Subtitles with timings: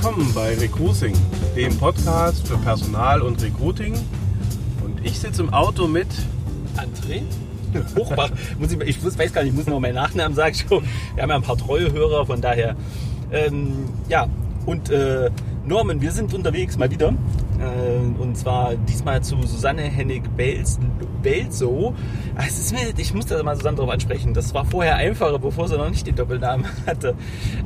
[0.00, 1.12] willkommen bei Recruiting,
[1.56, 3.94] dem Podcast für Personal und Recruiting.
[4.84, 6.06] Und ich sitze im Auto mit
[6.76, 7.22] André
[7.96, 8.30] Hochbach.
[8.60, 10.54] muss ich, ich weiß gar nicht, ich muss noch meinen Nachnamen sagen.
[11.16, 12.76] Wir haben ja ein paar treue Hörer, von daher.
[13.32, 14.28] Ähm, ja,
[14.66, 15.30] und äh,
[15.66, 17.12] Norman, wir sind unterwegs mal wieder.
[17.58, 21.94] Äh, und zwar diesmal zu Susanne Hennig-Belzo.
[22.36, 22.44] Ah,
[22.96, 24.34] ich muss da mal Susanne drauf ansprechen.
[24.34, 27.14] Das war vorher einfacher, bevor sie noch nicht den Doppelnamen hatte.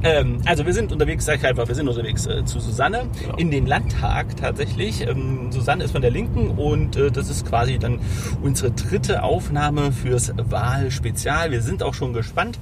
[0.02, 3.37] Ähm, also wir sind unterwegs, sag ich einfach, wir sind unterwegs äh, zu Susanne genau.
[3.37, 5.07] in den Landtag tatsächlich.
[5.07, 8.01] Ähm, Susanne ist von der Linken und äh, das ist quasi dann
[8.43, 11.51] unsere dritte Aufnahme fürs Wahlspezial.
[11.51, 12.59] Wir sind auch schon gespannt.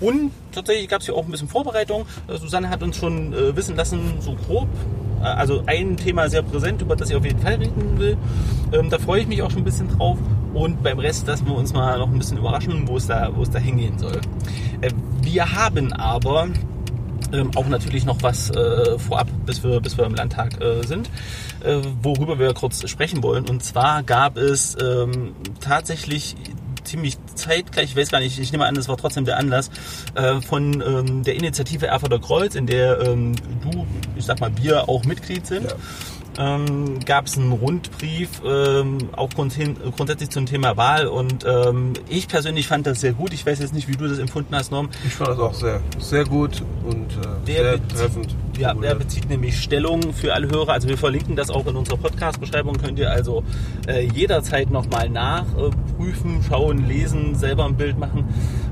[0.00, 2.06] Und tatsächlich gab es hier auch ein bisschen Vorbereitung.
[2.28, 4.68] Äh, Susanne hat uns schon äh, wissen lassen, so grob,
[5.24, 8.16] also ein Thema sehr präsent, über das ich auf jeden Fall reden will.
[8.72, 10.18] Ähm, da freue ich mich auch schon ein bisschen drauf.
[10.52, 13.42] Und beim Rest lassen wir uns mal noch ein bisschen überraschen, wo es da, wo
[13.42, 14.20] es da hingehen soll.
[14.80, 14.90] Äh,
[15.22, 16.48] wir haben aber
[17.32, 21.10] ähm, auch natürlich noch was äh, vorab, bis wir, bis wir im Landtag äh, sind,
[21.64, 23.48] äh, worüber wir kurz sprechen wollen.
[23.48, 26.36] Und zwar gab es ähm, tatsächlich
[26.84, 29.70] ziemlich zeitgleich, ich weiß gar nicht, ich nehme an, das war trotzdem der Anlass,
[30.14, 34.88] äh, von ähm, der Initiative Erfurter Kreuz, in der ähm, du, ich sag mal, wir
[34.88, 35.70] auch Mitglied sind.
[35.70, 35.76] Ja
[36.38, 39.54] ähm, gab es einen Rundbrief, ähm, auch grund
[39.96, 41.06] grundsätzlich zum Thema Wahl.
[41.06, 43.32] Und ähm, ich persönlich fand das sehr gut.
[43.32, 44.88] Ich weiß jetzt nicht, wie du das empfunden hast, Norm.
[45.06, 48.34] Ich fand das auch sehr, sehr gut und äh, sehr treffend.
[48.58, 50.72] Ja, der bezieht nämlich Stellung für alle Hörer.
[50.72, 52.76] Also wir verlinken das auch in unserer Podcast-Beschreibung.
[52.76, 53.42] Könnt ihr also
[53.88, 58.24] äh, jederzeit nochmal nachprüfen, schauen, lesen, selber ein Bild machen.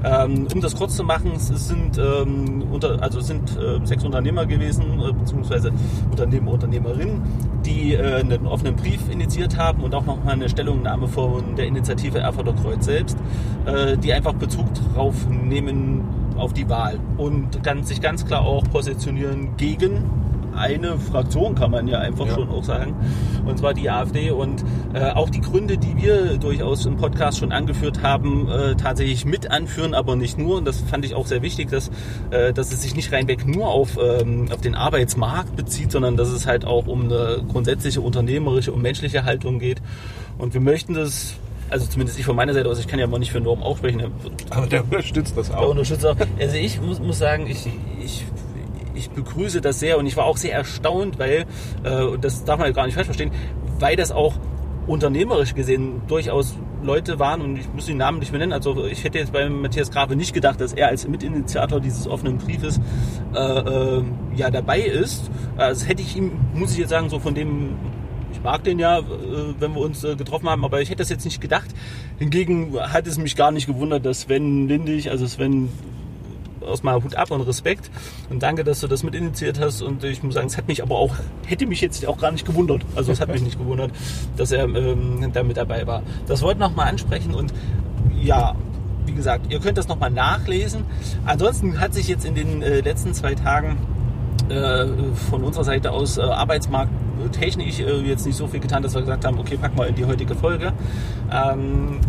[0.04, 4.46] Ähm, um das kurz zu machen, es sind, ähm, unter, also sind äh, sechs Unternehmer
[4.46, 5.72] gewesen, äh, beziehungsweise
[6.10, 7.22] Unternehmer, Unternehmerinnen,
[7.66, 12.18] die äh, einen offenen Brief initiiert haben und auch nochmal eine Stellungnahme von der Initiative
[12.18, 13.16] Erfurter Kreuz selbst,
[13.66, 18.64] äh, die einfach Bezug darauf nehmen auf die Wahl und ganz, sich ganz klar auch
[18.64, 20.10] positionieren gegen
[20.54, 22.34] eine Fraktion, kann man ja einfach ja.
[22.34, 22.94] schon auch sagen,
[23.44, 24.30] und zwar die AfD.
[24.30, 29.24] Und äh, auch die Gründe, die wir durchaus im Podcast schon angeführt haben, äh, tatsächlich
[29.24, 30.58] mit anführen, aber nicht nur.
[30.58, 31.90] Und das fand ich auch sehr wichtig, dass,
[32.30, 36.28] äh, dass es sich nicht reinweg nur auf, ähm, auf den Arbeitsmarkt bezieht, sondern dass
[36.28, 39.80] es halt auch um eine grundsätzliche unternehmerische und menschliche Haltung geht.
[40.38, 41.36] Und wir möchten das
[41.72, 43.78] also zumindest ich von meiner Seite aus, ich kann ja mal nicht für Norm auch
[43.78, 44.12] sprechen.
[44.50, 45.60] Aber der unterstützt das auch.
[45.60, 46.16] Der unterstützt auch.
[46.38, 47.66] Also ich muss, muss sagen, ich,
[48.04, 48.24] ich
[48.94, 51.46] ich begrüße das sehr und ich war auch sehr erstaunt, weil,
[51.82, 53.32] äh, und das darf man gar nicht falsch verstehen,
[53.78, 54.34] weil das auch
[54.86, 58.52] unternehmerisch gesehen durchaus Leute waren und ich muss die Namen nicht mehr nennen.
[58.52, 62.38] Also ich hätte jetzt bei Matthias Grafe nicht gedacht, dass er als Mitinitiator dieses offenen
[62.38, 62.80] Briefes
[63.34, 64.02] äh, äh,
[64.34, 65.30] ja dabei ist.
[65.56, 67.76] Also hätte ich ihm, muss ich jetzt sagen, so von dem
[68.42, 69.02] ich mag den ja, äh,
[69.60, 71.70] wenn wir uns äh, getroffen haben, aber ich hätte das jetzt nicht gedacht.
[72.18, 75.68] Hingegen hat es mich gar nicht gewundert, dass Sven Lindig, also Sven
[76.82, 77.88] meinem Hut ab und Respekt.
[78.30, 79.80] Und danke, dass du das mit initiiert hast.
[79.80, 81.14] Und ich muss sagen, es hat mich aber auch,
[81.46, 82.82] hätte mich jetzt auch gar nicht gewundert.
[82.96, 83.92] Also es hat mich nicht gewundert,
[84.36, 86.02] dass er ähm, da mit dabei war.
[86.26, 87.54] Das wollte ich nochmal ansprechen und
[88.20, 88.56] ja,
[89.06, 90.84] wie gesagt, ihr könnt das nochmal nachlesen.
[91.26, 93.78] Ansonsten hat sich jetzt in den äh, letzten zwei Tagen
[95.30, 99.24] von unserer Seite aus äh, Arbeitsmarkttechnisch äh, jetzt nicht so viel getan, dass wir gesagt
[99.24, 100.72] haben, okay, pack mal in die heutige Folge.
[101.30, 102.00] Ähm,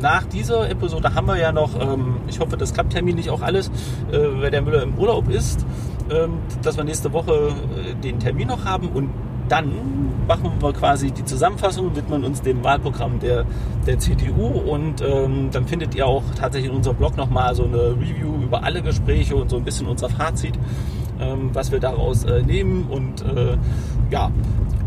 [0.00, 3.68] nach dieser Episode haben wir ja noch, ähm, ich hoffe, das klappt terminlich auch alles,
[4.10, 5.66] äh, weil der Müller im Urlaub ist,
[6.10, 7.52] ähm, dass wir nächste Woche
[7.90, 9.10] äh, den Termin noch haben und
[9.48, 9.70] dann
[10.26, 13.44] machen wir quasi die Zusammenfassung, widmen uns dem Wahlprogramm der,
[13.86, 17.90] der CDU und ähm, dann findet ihr auch tatsächlich in unserem Blog nochmal so eine
[17.90, 20.54] Review über alle Gespräche und so ein bisschen unser Fazit,
[21.22, 23.56] ähm, was wir daraus äh, nehmen und äh,
[24.10, 24.30] ja,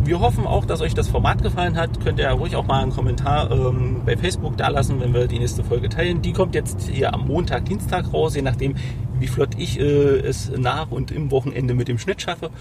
[0.03, 2.00] wir hoffen auch, dass euch das Format gefallen hat.
[2.03, 5.40] Könnt ihr ruhig auch mal einen Kommentar ähm, bei Facebook da lassen, wenn wir die
[5.40, 6.22] nächste Folge teilen.
[6.22, 8.75] Die kommt jetzt hier am Montag, Dienstag raus, je nachdem,
[9.19, 9.84] wie flott ich äh,
[10.19, 12.52] es nach und im Wochenende mit dem Schnitt schaffe.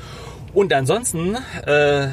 [0.54, 1.36] Und ansonsten,
[1.66, 2.08] äh,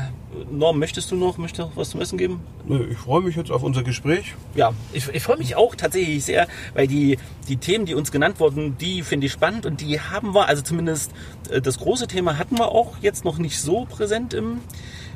[0.49, 2.41] Norm, möchtest du noch, möchtest du noch was zum Essen geben?
[2.89, 4.35] Ich freue mich jetzt auf unser Gespräch.
[4.55, 7.17] Ja, ich, ich freue mich auch tatsächlich sehr, weil die,
[7.47, 10.61] die Themen, die uns genannt wurden, die finde ich spannend und die haben wir, also
[10.61, 11.11] zumindest
[11.49, 14.61] äh, das große Thema hatten wir auch jetzt noch nicht so präsent im,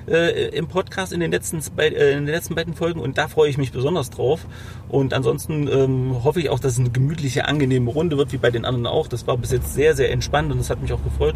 [0.08, 3.50] äh, im Podcast in den, letzten, äh, in den letzten beiden Folgen und da freue
[3.50, 4.46] ich mich besonders drauf.
[4.90, 8.52] Und ansonsten ähm, hoffe ich auch, dass es eine gemütliche, angenehme Runde wird, wie bei
[8.52, 9.08] den anderen auch.
[9.08, 11.36] Das war bis jetzt sehr, sehr entspannt und das hat mich auch gefreut,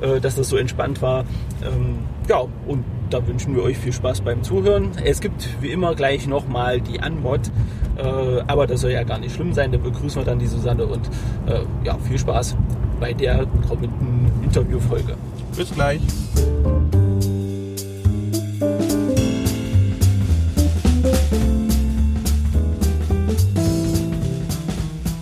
[0.00, 1.24] äh, dass das so entspannt war.
[1.62, 4.92] Ähm, ja, und da wünschen wir euch viel Spaß beim Zuhören.
[5.04, 7.40] Es gibt wie immer gleich nochmal die Anmod,
[7.96, 8.02] äh,
[8.46, 9.72] aber das soll ja gar nicht schlimm sein.
[9.72, 11.06] Da begrüßen wir dann die Susanne und
[11.46, 12.56] äh, ja, viel Spaß
[13.00, 15.14] bei der kommenden Interviewfolge.
[15.56, 16.00] Bis gleich.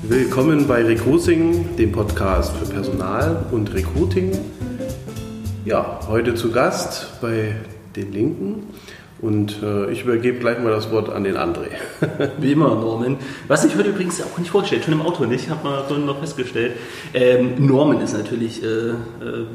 [0.09, 4.31] Willkommen bei Recruiting, dem Podcast für Personal und Recruiting.
[5.65, 7.57] Ja, heute zu Gast bei
[7.97, 8.63] den Linken
[9.21, 11.71] und äh, ich übergebe gleich mal das Wort an den André.
[12.39, 13.17] Wie immer, Norman.
[13.49, 16.21] Was ich heute übrigens auch nicht vorgestellt, schon im Auto nicht, habe mal vorhin noch
[16.21, 16.77] festgestellt.
[17.13, 18.95] Ähm, Norman ist natürlich äh, äh,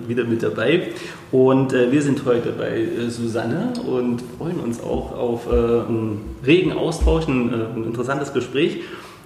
[0.06, 0.90] wieder mit dabei.
[1.32, 6.36] Und äh, wir sind heute bei äh, Susanne und freuen uns auch auf äh, einen
[6.46, 8.82] regen Austausch, ein, ein interessantes Gespräch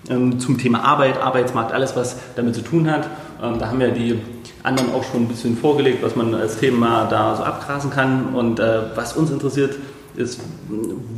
[0.08, 3.08] zum Thema Arbeit, Arbeitsmarkt, alles, was damit zu tun hat.
[3.42, 4.20] Ähm, da haben ja die
[4.64, 8.36] anderen auch schon ein bisschen vorgelegt, was man als Thema da so abgrasen kann.
[8.36, 9.76] Und was uns interessiert,
[10.16, 10.40] ist,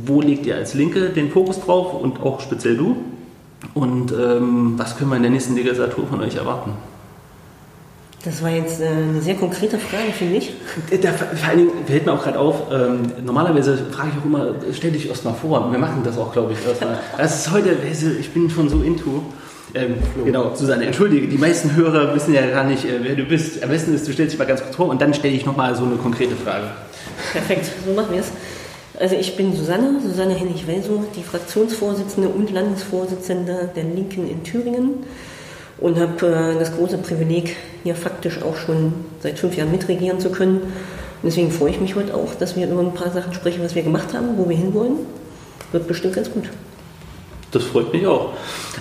[0.04, 2.96] wo legt ihr als Linke den Fokus drauf und auch speziell du?
[3.74, 6.72] Und ähm, was können wir in der nächsten Legislatur von euch erwarten?
[8.24, 10.52] Das war jetzt äh, eine sehr konkrete Frage, finde ich.
[11.00, 14.54] Da, vor allen Dingen fällt mir auch gerade auf, ähm, normalerweise frage ich auch immer,
[14.72, 15.70] stell dich erst mal vor.
[15.70, 16.98] Wir machen das auch, glaube ich, erstmal.
[17.16, 17.76] Das ist heute,
[18.18, 19.22] ich bin schon so into.
[19.74, 19.94] Ähm,
[20.24, 23.62] genau, Susanne, entschuldige, die meisten Hörer wissen ja gar nicht, äh, wer du bist.
[23.62, 25.76] Am besten ist, du stellst dich mal ganz kurz vor und dann stelle ich nochmal
[25.76, 26.68] so eine konkrete Frage.
[27.32, 28.32] Perfekt, so machen wir es.
[28.98, 35.04] Also ich bin Susanne, Susanne Hennig-Welso, die Fraktionsvorsitzende und Landesvorsitzende der Linken in Thüringen
[35.80, 40.30] und habe äh, das große Privileg, hier faktisch auch schon seit fünf Jahren mitregieren zu
[40.30, 40.60] können.
[40.60, 43.74] Und deswegen freue ich mich heute auch, dass wir über ein paar Sachen sprechen, was
[43.74, 44.98] wir gemacht haben, wo wir hinwollen.
[45.72, 46.44] Wird bestimmt ganz gut.
[47.50, 48.30] Das freut mich auch.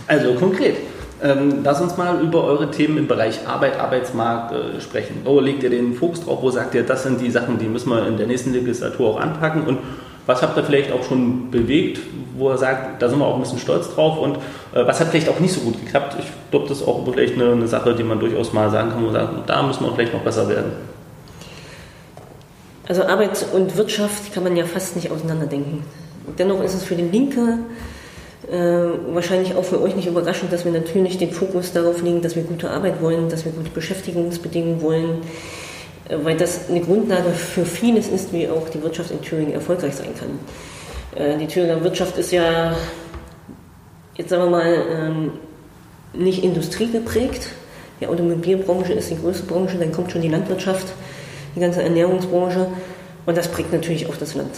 [0.07, 0.77] Also konkret,
[1.23, 5.21] ähm, lass uns mal über eure Themen im Bereich Arbeit, Arbeitsmarkt äh, sprechen.
[5.23, 6.41] Wo legt ihr den Fokus drauf?
[6.41, 9.19] Wo sagt ihr, das sind die Sachen, die müssen wir in der nächsten Legislatur auch
[9.19, 9.63] anpacken?
[9.63, 9.79] Und
[10.27, 11.99] was habt ihr vielleicht auch schon bewegt,
[12.37, 15.07] wo er sagt, da sind wir auch ein bisschen stolz drauf und äh, was hat
[15.07, 16.17] vielleicht auch nicht so gut geklappt?
[16.19, 19.01] Ich glaube, das ist auch vielleicht eine, eine, Sache, die man durchaus mal sagen kann,
[19.01, 20.73] wo man sagt, da müssen wir vielleicht noch besser werden.
[22.87, 25.83] Also Arbeit und Wirtschaft kann man ja fast nicht auseinanderdenken.
[26.37, 27.59] Dennoch ist es für die Linke
[28.49, 32.35] äh, wahrscheinlich auch für euch nicht überraschend, dass wir natürlich den Fokus darauf legen, dass
[32.35, 35.21] wir gute Arbeit wollen, dass wir gute Beschäftigungsbedingungen wollen,
[36.09, 40.13] weil das eine Grundlage für vieles ist, wie auch die Wirtschaft in Thüringen erfolgreich sein
[40.17, 40.39] kann.
[41.15, 42.75] Äh, die Thüringer Wirtschaft ist ja,
[44.15, 45.31] jetzt sagen wir mal, ähm,
[46.13, 47.49] nicht industriegeprägt.
[47.99, 50.87] Die Automobilbranche ist die größte Branche, dann kommt schon die Landwirtschaft,
[51.55, 52.67] die ganze Ernährungsbranche
[53.25, 54.51] und das prägt natürlich auch das Land.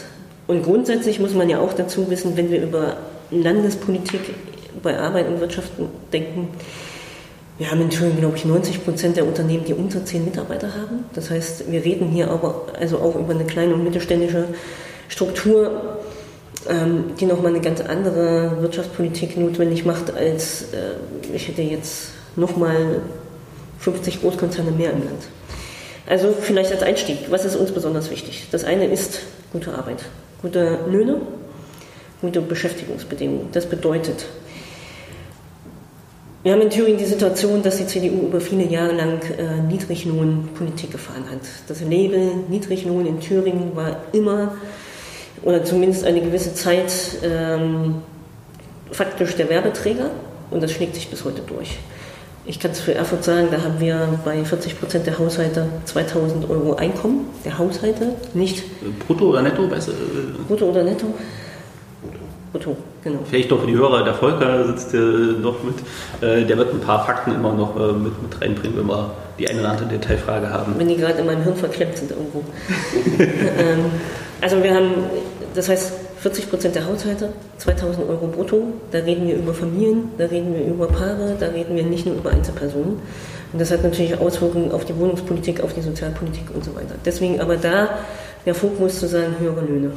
[0.48, 2.98] Und grundsätzlich muss man ja auch dazu wissen, wenn wir über
[3.32, 4.22] Landespolitik
[4.82, 5.72] bei Arbeit und Wirtschaft
[6.12, 6.50] denken,
[7.60, 11.04] wir haben in Thüringen, glaube ich, 90 Prozent der Unternehmen, die unter 10 Mitarbeiter haben.
[11.14, 14.46] Das heißt, wir reden hier aber also auch über eine kleine und mittelständische
[15.10, 15.98] Struktur,
[16.70, 23.02] ähm, die nochmal eine ganz andere Wirtschaftspolitik notwendig macht, als äh, ich hätte jetzt nochmal
[23.80, 25.24] 50 Großkonzerne mehr im Land.
[26.08, 28.48] Also vielleicht als Einstieg, was ist uns besonders wichtig?
[28.52, 29.20] Das eine ist
[29.52, 30.06] gute Arbeit,
[30.42, 31.22] gute Löhne,
[32.22, 33.50] gute Beschäftigungsbedingungen.
[33.52, 34.26] Das bedeutet,
[36.42, 40.92] wir haben in Thüringen die Situation, dass die CDU über viele Jahre lang äh, Niedriglohnpolitik
[40.92, 41.42] gefahren hat.
[41.68, 44.54] Das Label Niedriglohn in Thüringen war immer,
[45.44, 46.94] oder zumindest eine gewisse Zeit,
[47.24, 47.96] ähm,
[48.92, 50.12] faktisch der Werbeträger
[50.50, 51.78] und das schlägt sich bis heute durch.
[52.46, 56.50] Ich kann es für Erfurt sagen, da haben wir bei 40 Prozent der Haushalte 2000
[56.50, 58.64] Euro Einkommen der Haushalte, nicht.
[59.06, 59.70] Brutto oder netto?
[60.48, 61.08] Brutto oder netto?
[62.52, 63.20] Brutto, genau.
[63.30, 65.02] Vielleicht doch für die Hörer, der Volker sitzt hier
[65.42, 65.76] noch mit.
[66.22, 69.48] Äh, der wird ein paar Fakten immer noch äh, mit, mit reinbringen, wenn wir die
[69.48, 70.74] eine oder andere Detailfrage haben.
[70.78, 72.44] Wenn die gerade in meinem Hirn verklemmt sind irgendwo.
[73.60, 73.86] Ähm,
[74.42, 74.92] also wir haben,
[75.54, 78.74] das heißt 40 Prozent der Haushalte, 2000 Euro brutto.
[78.92, 82.16] Da reden wir über Familien, da reden wir über Paare, da reden wir nicht nur
[82.16, 83.00] über Einzelpersonen.
[83.52, 86.96] Und das hat natürlich Auswirkungen auf die Wohnungspolitik, auf die Sozialpolitik und so weiter.
[87.06, 87.90] Deswegen aber da
[88.46, 89.92] der Fokus zu sagen, höhere Löhne.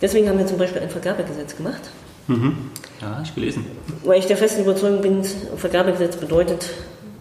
[0.00, 1.82] Deswegen haben wir zum Beispiel ein Vergabegesetz gemacht.
[2.28, 2.70] Mhm.
[3.00, 3.64] Ja, ich gelesen.
[4.04, 5.22] Weil ich der festen Überzeugung bin,
[5.56, 6.70] Vergabegesetz bedeutet,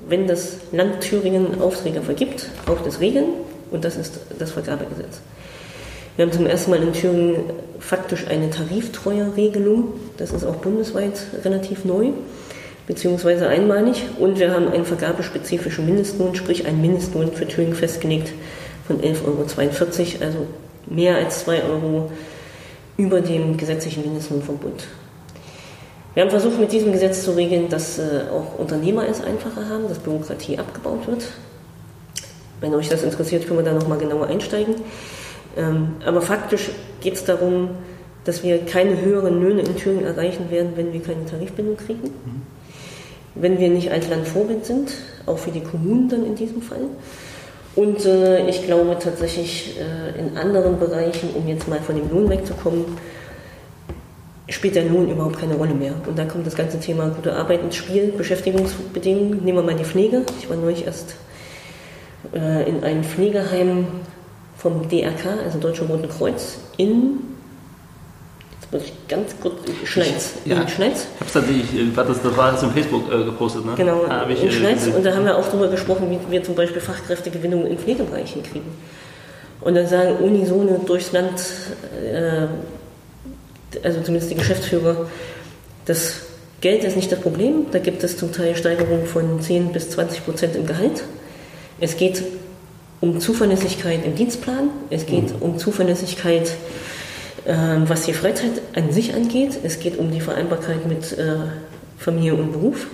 [0.08, 3.26] wenn das Land Thüringen Aufträge vergibt, auch das Regeln
[3.72, 5.20] und das ist das Vergabegesetz.
[6.16, 7.38] Wir haben zum ersten Mal in Thüringen
[7.80, 9.94] faktisch eine Tariftreuerregelung.
[10.18, 12.12] Das ist auch bundesweit relativ neu,
[12.88, 14.04] beziehungsweise einmalig.
[14.18, 18.32] Und wir haben einen vergabespezifischen Mindestlohn, sprich einen Mindestlohn für Thüringen festgelegt
[18.88, 20.48] von 11,42 Euro, also
[20.88, 22.12] mehr als 2 Euro
[22.98, 24.88] über dem gesetzlichen Mindestlohn vom Bund.
[26.14, 29.90] Wir haben versucht, mit diesem Gesetz zu regeln, dass äh, auch Unternehmer es einfacher haben,
[29.90, 31.26] dass Bürokratie abgebaut wird.
[32.62, 34.76] Wenn euch das interessiert, können wir da nochmal genauer einsteigen.
[35.58, 36.70] Ähm, aber faktisch
[37.02, 37.72] geht es darum,
[38.24, 42.04] dass wir keine höheren Löhne in Thüringen erreichen werden, wenn wir keine Tarifbindung kriegen.
[42.04, 42.42] Mhm.
[43.36, 44.92] Wenn wir nicht als Land Vorbild sind,
[45.26, 46.88] auch für die Kommunen dann in diesem Fall.
[47.76, 52.30] Und äh, ich glaube tatsächlich äh, in anderen Bereichen, um jetzt mal von dem Lohn
[52.30, 52.86] wegzukommen,
[54.48, 55.94] spielt der Lohn überhaupt keine Rolle mehr.
[56.08, 59.44] Und da kommt das ganze Thema gute Arbeit ins Spiel, Beschäftigungsbedingungen.
[59.44, 60.22] Nehmen wir mal die Pflege.
[60.40, 61.16] Ich war neulich erst
[62.34, 63.88] äh, in einem Pflegeheim
[64.58, 67.35] vom DRK, also Deutsche Roten Kreuz, in
[68.72, 70.34] muss ich ganz kurz Schleiz.
[70.46, 71.08] Ja, in Schleiz.
[71.14, 73.74] Ich habe es tatsächlich, das, das war das im Facebook äh, gepostet, ne?
[73.78, 74.80] Genau, Ah, ich, in äh, Schleiz.
[74.80, 74.96] gesehen.
[74.96, 78.72] Und da haben wir auch darüber gesprochen, wie wir zum Beispiel Fachkräftegewinnung in Pflegebereichen kriegen.
[79.62, 81.40] Und dann sagen Unisone durchs Land,
[82.04, 82.48] äh,
[83.84, 85.08] also zumindest die Geschäftsführer,
[85.86, 86.22] das
[86.62, 87.68] Geld ist nicht das Problem.
[87.72, 91.04] Da gibt es zum Teil Steigerungen von 10 bis 20 Prozent im Gehalt.
[91.80, 92.24] Es geht
[93.02, 94.70] um Zuverlässigkeit im Dienstplan.
[94.90, 96.52] Es geht um Zuverlässigkeit,
[97.46, 99.60] was die Freizeit an sich angeht.
[99.64, 101.36] Es geht um die Vereinbarkeit mit äh,
[101.98, 102.88] Familie und Beruf.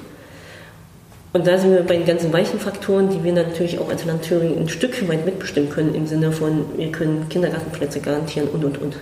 [1.34, 4.24] Und da sind wir bei den ganzen weichen Faktoren, die wir natürlich auch als Land
[4.24, 8.82] Thüringen ein Stück weit mitbestimmen können, im Sinne von, wir können Kindergartenplätze garantieren und, und,
[8.82, 8.98] und.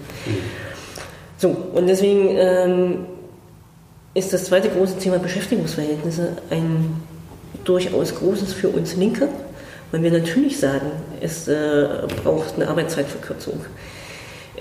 [1.37, 3.05] So, und deswegen ähm,
[4.13, 7.01] ist das zweite große Thema Beschäftigungsverhältnisse ein
[7.63, 9.29] durchaus großes für uns Linke,
[9.91, 10.91] weil wir natürlich sagen,
[11.21, 11.87] es äh,
[12.23, 13.61] braucht eine Arbeitszeitverkürzung.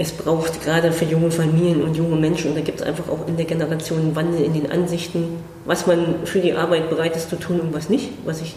[0.00, 3.26] Es braucht gerade für junge Familien und junge Menschen, und da gibt es einfach auch
[3.26, 7.28] in der Generation einen Wandel in den Ansichten, was man für die Arbeit bereit ist
[7.28, 8.55] zu tun und was nicht, was ich,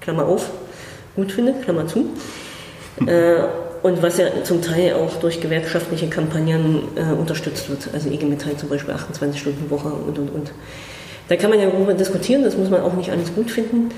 [0.00, 0.50] Klammer auf,
[1.14, 2.06] gut finde, Klammer zu.
[3.06, 3.44] Äh,
[3.82, 7.88] und was ja zum Teil auch durch gewerkschaftliche Kampagnen äh, unterstützt wird.
[7.94, 10.52] Also IG Metall zum Beispiel 28 Stunden Woche und und und.
[11.28, 13.88] Da kann man ja darüber diskutieren, das muss man auch nicht alles gut finden.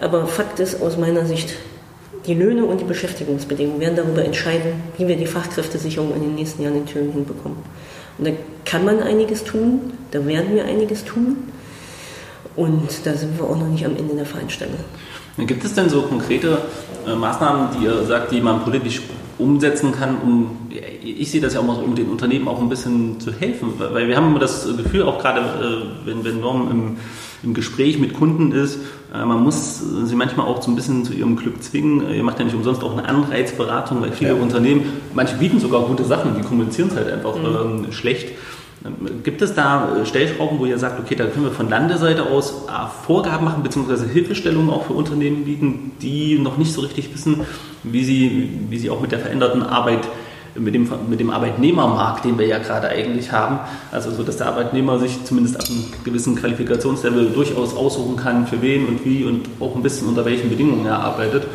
[0.00, 1.54] Aber Fakt ist aus meiner Sicht,
[2.26, 6.62] die Löhne und die Beschäftigungsbedingungen werden darüber entscheiden, wie wir die Fachkräftesicherung in den nächsten
[6.62, 7.58] Jahren in Thüringen hinbekommen.
[8.18, 8.30] Und da
[8.64, 11.36] kann man einiges tun, da werden wir einiges tun.
[12.54, 14.76] Und da sind wir auch noch nicht am Ende der Fahnenstange.
[15.38, 16.58] Gibt es denn so konkrete
[17.06, 19.00] äh, Maßnahmen, die ihr sagt, die man politisch
[19.38, 20.68] umsetzen kann, um,
[21.02, 23.72] ich sehe das ja auch mal so, um den Unternehmen auch ein bisschen zu helfen?
[23.78, 26.96] Weil wir haben immer das Gefühl, auch gerade äh, wenn, wenn Norm im,
[27.42, 28.78] im Gespräch mit Kunden ist,
[29.14, 32.08] äh, man muss sie manchmal auch so ein bisschen zu ihrem Glück zwingen.
[32.12, 34.42] Ihr macht ja nicht umsonst auch eine Anreizberatung, weil viele Ja.
[34.42, 34.84] Unternehmen,
[35.14, 38.28] manche bieten sogar gute Sachen, die kommunizieren es halt einfach ähm, schlecht.
[38.84, 42.24] Ähm, Gibt es da äh, Stellschrauben, wo ihr sagt, okay, da können wir von Landeseite
[42.26, 47.12] aus äh, Vorgaben machen, beziehungsweise Hilfestellungen auch für Unternehmen bieten, die noch nicht so richtig
[47.12, 47.40] wissen,
[47.82, 50.08] wie sie, wie sie auch mit der veränderten Arbeit,
[50.54, 53.58] mit dem, mit dem Arbeitnehmermarkt, den wir ja gerade eigentlich haben,
[53.90, 58.60] also so, dass der Arbeitnehmer sich zumindest ab einem gewissen Qualifikationslevel durchaus aussuchen kann, für
[58.60, 61.46] wen und wie und auch ein bisschen unter welchen Bedingungen er arbeitet,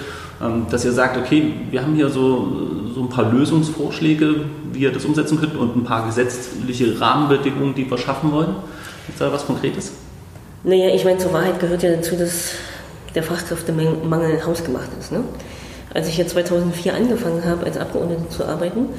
[0.42, 2.48] ähm, dass ihr sagt, okay, wir haben hier so,
[2.94, 7.90] so ein paar Lösungsvorschläge, wie ihr das umsetzen könnt und ein paar gesetzliche Rahmenbedingungen, die
[7.90, 8.56] wir schaffen wollen.
[9.08, 9.94] Ist da was Konkretes?
[10.64, 12.52] Naja, ich meine, zur Wahrheit gehört ja dazu, dass
[13.16, 15.12] der Fachkräftemangel hausgemacht ist.
[15.12, 15.24] Ne?
[15.94, 18.90] Als ich hier 2004 angefangen habe, als Abgeordnete zu arbeiten,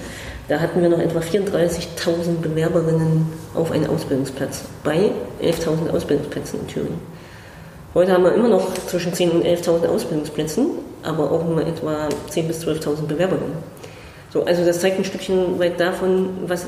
[0.49, 5.11] da hatten wir noch etwa 34.000 Bewerberinnen auf einen Ausbildungsplatz bei
[5.43, 7.01] 11.000 Ausbildungsplätzen in Thüringen.
[7.95, 10.67] Heute haben wir immer noch zwischen 10.000 und 11.000 Ausbildungsplätzen,
[11.03, 13.57] aber auch nur etwa 10.000 bis 12.000 Bewerberinnen.
[14.31, 16.67] So, also das zeigt ein Stückchen weit davon, was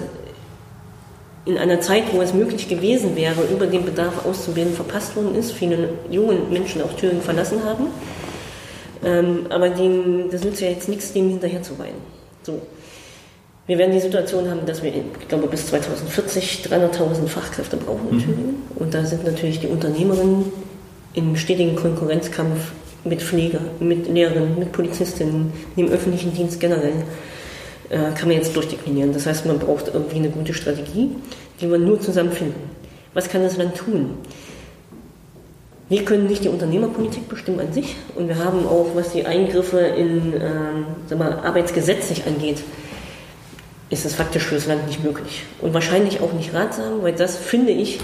[1.46, 5.52] in einer Zeit, wo es möglich gewesen wäre, über den Bedarf auszubilden, verpasst worden ist,
[5.52, 7.86] viele junge Menschen auch Thüringen verlassen haben.
[9.04, 12.00] Ähm, aber dem, das nützt ja jetzt nichts, dem hinterher zu weinen.
[12.42, 12.60] So.
[13.66, 18.18] Wir werden die Situation haben, dass wir, ich glaube, bis 2040 300.000 Fachkräfte brauchen in
[18.18, 18.62] Thüringen.
[18.74, 20.52] Und da sind natürlich die Unternehmerinnen
[21.14, 22.72] im stetigen Konkurrenzkampf
[23.04, 27.04] mit Pfleger, mit Lehrerinnen, mit Polizistinnen, im öffentlichen Dienst generell
[27.90, 29.12] äh, kann man jetzt durchdeklinieren.
[29.12, 31.10] Das heißt, man braucht irgendwie eine gute Strategie,
[31.60, 32.70] die man nur zusammen finden.
[33.14, 34.14] Was kann das Land tun?
[35.90, 39.80] Wir können nicht die Unternehmerpolitik bestimmen an sich und wir haben auch, was die Eingriffe
[39.80, 42.62] in ähm, sag mal, arbeitsgesetzlich angeht,
[43.90, 47.36] ist es faktisch für das Land nicht möglich und wahrscheinlich auch nicht ratsam, weil das
[47.36, 47.98] finde ich,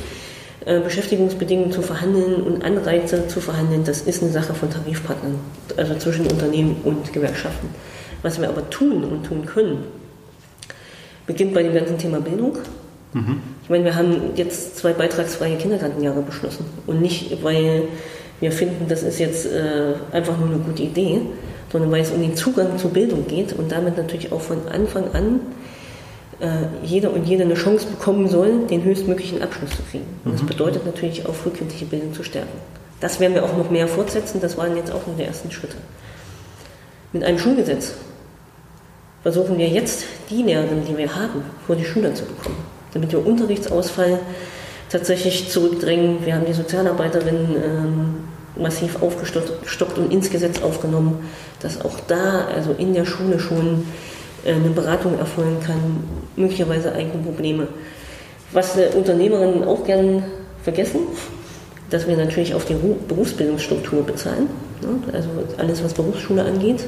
[0.64, 5.38] äh, Beschäftigungsbedingungen zu verhandeln und Anreize zu verhandeln, das ist eine Sache von Tarifpartnern,
[5.76, 7.68] also zwischen Unternehmen und Gewerkschaften.
[8.22, 9.84] Was wir aber tun und tun können,
[11.24, 12.58] beginnt bei dem ganzen Thema Bildung.
[13.66, 17.88] Ich meine, wir haben jetzt zwei beitragsfreie Kindergartenjahre beschlossen und nicht, weil
[18.38, 21.22] wir finden, das ist jetzt äh, einfach nur eine gute Idee,
[21.72, 25.12] sondern weil es um den Zugang zur Bildung geht und damit natürlich auch von Anfang
[25.14, 25.40] an
[26.38, 26.46] äh,
[26.84, 30.06] jeder und jede eine Chance bekommen soll, den höchstmöglichen Abschluss zu kriegen.
[30.24, 32.60] Und das bedeutet natürlich auch frühkindliche Bildung zu stärken.
[33.00, 35.76] Das werden wir auch noch mehr fortsetzen, das waren jetzt auch nur die ersten Schritte.
[37.12, 37.94] Mit einem Schulgesetz
[39.24, 43.26] versuchen wir jetzt, die Lehrerinnen, die wir haben, vor die Schüler zu bekommen, damit wir
[43.26, 44.18] Unterrichtsausfall
[44.88, 46.24] tatsächlich zurückdrängen.
[46.24, 48.14] Wir haben die Sozialarbeiterinnen ähm,
[48.56, 51.28] massiv aufgestockt und ins Gesetz aufgenommen,
[51.60, 53.84] dass auch da, also in der Schule schon
[54.46, 56.04] äh, eine Beratung erfolgen kann,
[56.36, 57.68] möglicherweise Eigenprobleme.
[58.52, 60.24] Was äh, Unternehmerinnen auch gern
[60.62, 61.00] vergessen,
[61.90, 64.48] dass wir natürlich auf die Ru- Berufsbildungsstruktur bezahlen,
[64.80, 65.12] ne?
[65.12, 66.84] also alles, was Berufsschule angeht.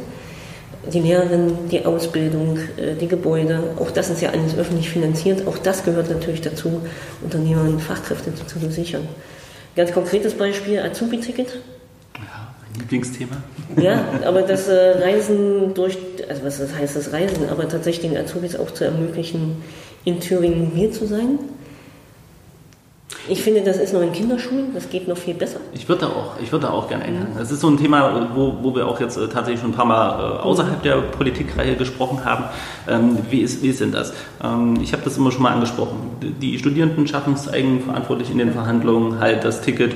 [0.92, 5.46] Die Lehrerinnen, die Ausbildung, äh, die Gebäude, auch das ist ja alles öffentlich finanziert.
[5.46, 6.80] Auch das gehört natürlich dazu,
[7.22, 9.08] Unternehmern Fachkräfte zu, sichern.
[9.76, 11.58] Ganz konkretes Beispiel, Azubi-Ticket.
[12.16, 13.36] Ja, mein Lieblingsthema.
[13.80, 18.56] Ja, aber das äh, Reisen durch, also was heißt das Reisen, aber tatsächlich den Azubis
[18.56, 19.62] auch zu ermöglichen,
[20.04, 21.38] in Thüringen mobil zu sein.
[23.26, 25.60] Ich finde, das ist noch in Kinderschuhen, das geht noch viel besser.
[25.72, 27.34] Ich würde da auch, ich würde da auch gerne einhaken.
[27.38, 29.86] Das ist so ein Thema, wo, wo wir auch jetzt äh, tatsächlich schon ein paar
[29.86, 32.44] Mal äh, außerhalb der Politikreihe gesprochen haben.
[32.86, 34.12] Ähm, wie, ist, wie ist denn das?
[34.42, 35.96] Ähm, ich habe das immer schon mal angesprochen.
[36.20, 39.94] Die Studierenden schaffen es eigenverantwortlich in den Verhandlungen, halt das Ticket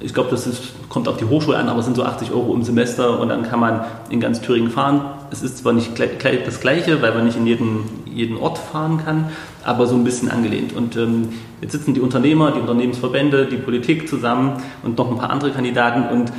[0.00, 2.54] ich glaube, das ist, kommt auf die Hochschule an, aber es sind so 80 Euro
[2.54, 5.00] im Semester und dann kann man in ganz Thüringen fahren.
[5.30, 9.30] Es ist zwar nicht das Gleiche, weil man nicht in jeden, jeden Ort fahren kann,
[9.64, 10.72] aber so ein bisschen angelehnt.
[10.72, 15.30] Und ähm, jetzt sitzen die Unternehmer, die Unternehmensverbände, die Politik zusammen und noch ein paar
[15.30, 16.32] andere Kandidaten und,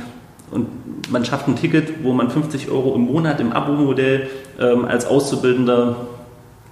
[0.50, 0.66] und
[1.10, 5.96] man schafft ein Ticket, wo man 50 Euro im Monat im Abo-Modell ähm, als Auszubildender,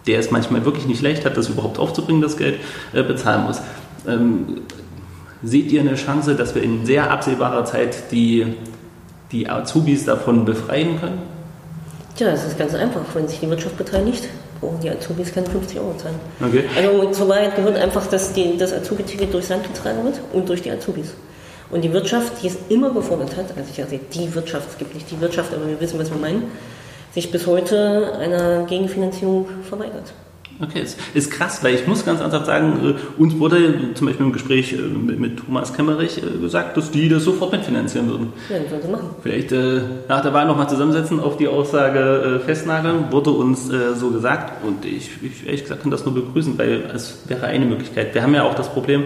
[0.06, 2.56] der es manchmal wirklich nicht leicht hat, das überhaupt aufzubringen, das Geld,
[2.94, 3.60] äh, bezahlen muss.
[4.06, 4.62] Ähm,
[5.42, 8.56] Seht ihr eine Chance, dass wir in sehr absehbarer Zeit die,
[9.30, 11.20] die Azubis davon befreien können?
[12.16, 13.02] Tja, es ist ganz einfach.
[13.14, 14.28] Wenn sich die Wirtschaft beteiligt,
[14.60, 16.16] brauchen die Azubis keine 50 Euro zahlen.
[16.44, 16.64] Okay.
[16.76, 20.62] Also zur Wahrheit gehört einfach, dass die, das Azubi-Ticket durchs Land getragen wird und durch
[20.62, 21.14] die Azubis.
[21.70, 24.94] Und die Wirtschaft, die es immer gefordert hat, also ich sage die Wirtschaft, es gibt
[24.94, 26.50] nicht die Wirtschaft, aber wir wissen, was wir meinen,
[27.14, 30.12] sich bis heute einer Gegenfinanzierung verweigert.
[30.60, 34.26] Okay, ist, ist krass, weil ich muss ganz ernsthaft sagen, äh, uns wurde zum Beispiel
[34.26, 38.32] im Gespräch äh, mit, mit, Thomas Kemmerich äh, gesagt, dass die das sofort mitfinanzieren würden.
[38.48, 39.10] Ja, sollen sie machen.
[39.22, 43.94] Vielleicht äh, nach der Wahl nochmal zusammensetzen, auf die Aussage äh, festnageln, wurde uns äh,
[43.94, 47.64] so gesagt und ich, ich ehrlich gesagt kann das nur begrüßen, weil es wäre eine
[47.64, 48.14] Möglichkeit.
[48.14, 49.04] Wir haben ja auch das Problem,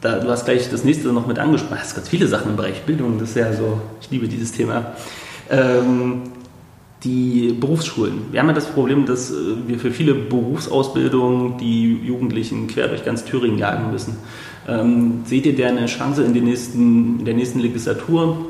[0.00, 2.82] da, du hast gleich das nächste noch mit angesprochen, es ganz viele Sachen im Bereich
[2.82, 4.92] Bildung, das ist ja so, ich liebe dieses Thema.
[5.50, 6.22] Ähm,
[7.06, 8.32] die Berufsschulen.
[8.32, 9.34] Wir haben ja das Problem, dass äh,
[9.66, 14.16] wir für viele Berufsausbildungen die Jugendlichen quer durch ganz Thüringen jagen müssen.
[14.68, 18.46] Ähm, seht ihr da eine Chance in, nächsten, in der nächsten Legislatur,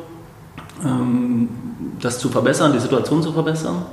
[0.84, 1.48] ähm,
[2.00, 3.84] das zu verbessern, die Situation zu verbessern?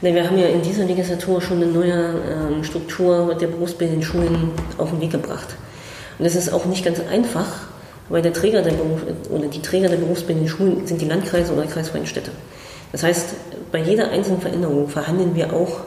[0.00, 4.50] Nee, wir haben ja in dieser Legislatur schon eine neue ähm, Struktur der berufsbildenden Schulen
[4.78, 5.56] auf den Weg gebracht.
[6.18, 7.46] Und das ist auch nicht ganz einfach,
[8.08, 11.64] weil der Träger der Beruf, oder die Träger der berufsbildenden Schulen sind die Landkreise oder
[11.64, 12.30] kreisfreien Städte.
[12.96, 13.26] Das heißt,
[13.72, 15.80] bei jeder einzelnen Veränderung verhandeln wir auch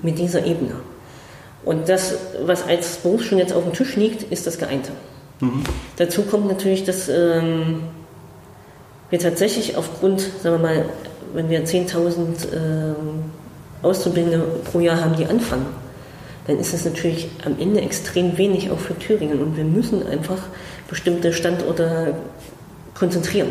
[0.00, 0.76] mit dieser Ebene.
[1.66, 2.14] Und das,
[2.46, 4.92] was als Berufsschule jetzt auf dem Tisch liegt, ist das Geeinte.
[5.40, 5.64] Mhm.
[5.98, 7.82] Dazu kommt natürlich, dass ähm,
[9.10, 10.84] wir tatsächlich aufgrund, sagen wir mal,
[11.34, 12.14] wenn wir 10.000
[12.54, 12.94] ähm,
[13.82, 14.42] Auszubildende
[14.72, 15.66] pro Jahr haben, die anfangen,
[16.46, 19.42] dann ist das natürlich am Ende extrem wenig auch für Thüringen.
[19.42, 20.38] Und wir müssen einfach
[20.88, 22.14] bestimmte Standorte
[22.94, 23.48] konzentrieren.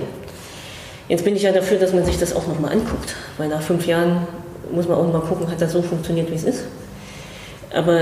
[1.08, 3.86] Jetzt bin ich ja dafür, dass man sich das auch nochmal anguckt, weil nach fünf
[3.86, 4.28] Jahren
[4.72, 6.64] muss man auch mal gucken, hat das so funktioniert, wie es ist.
[7.74, 8.00] Aber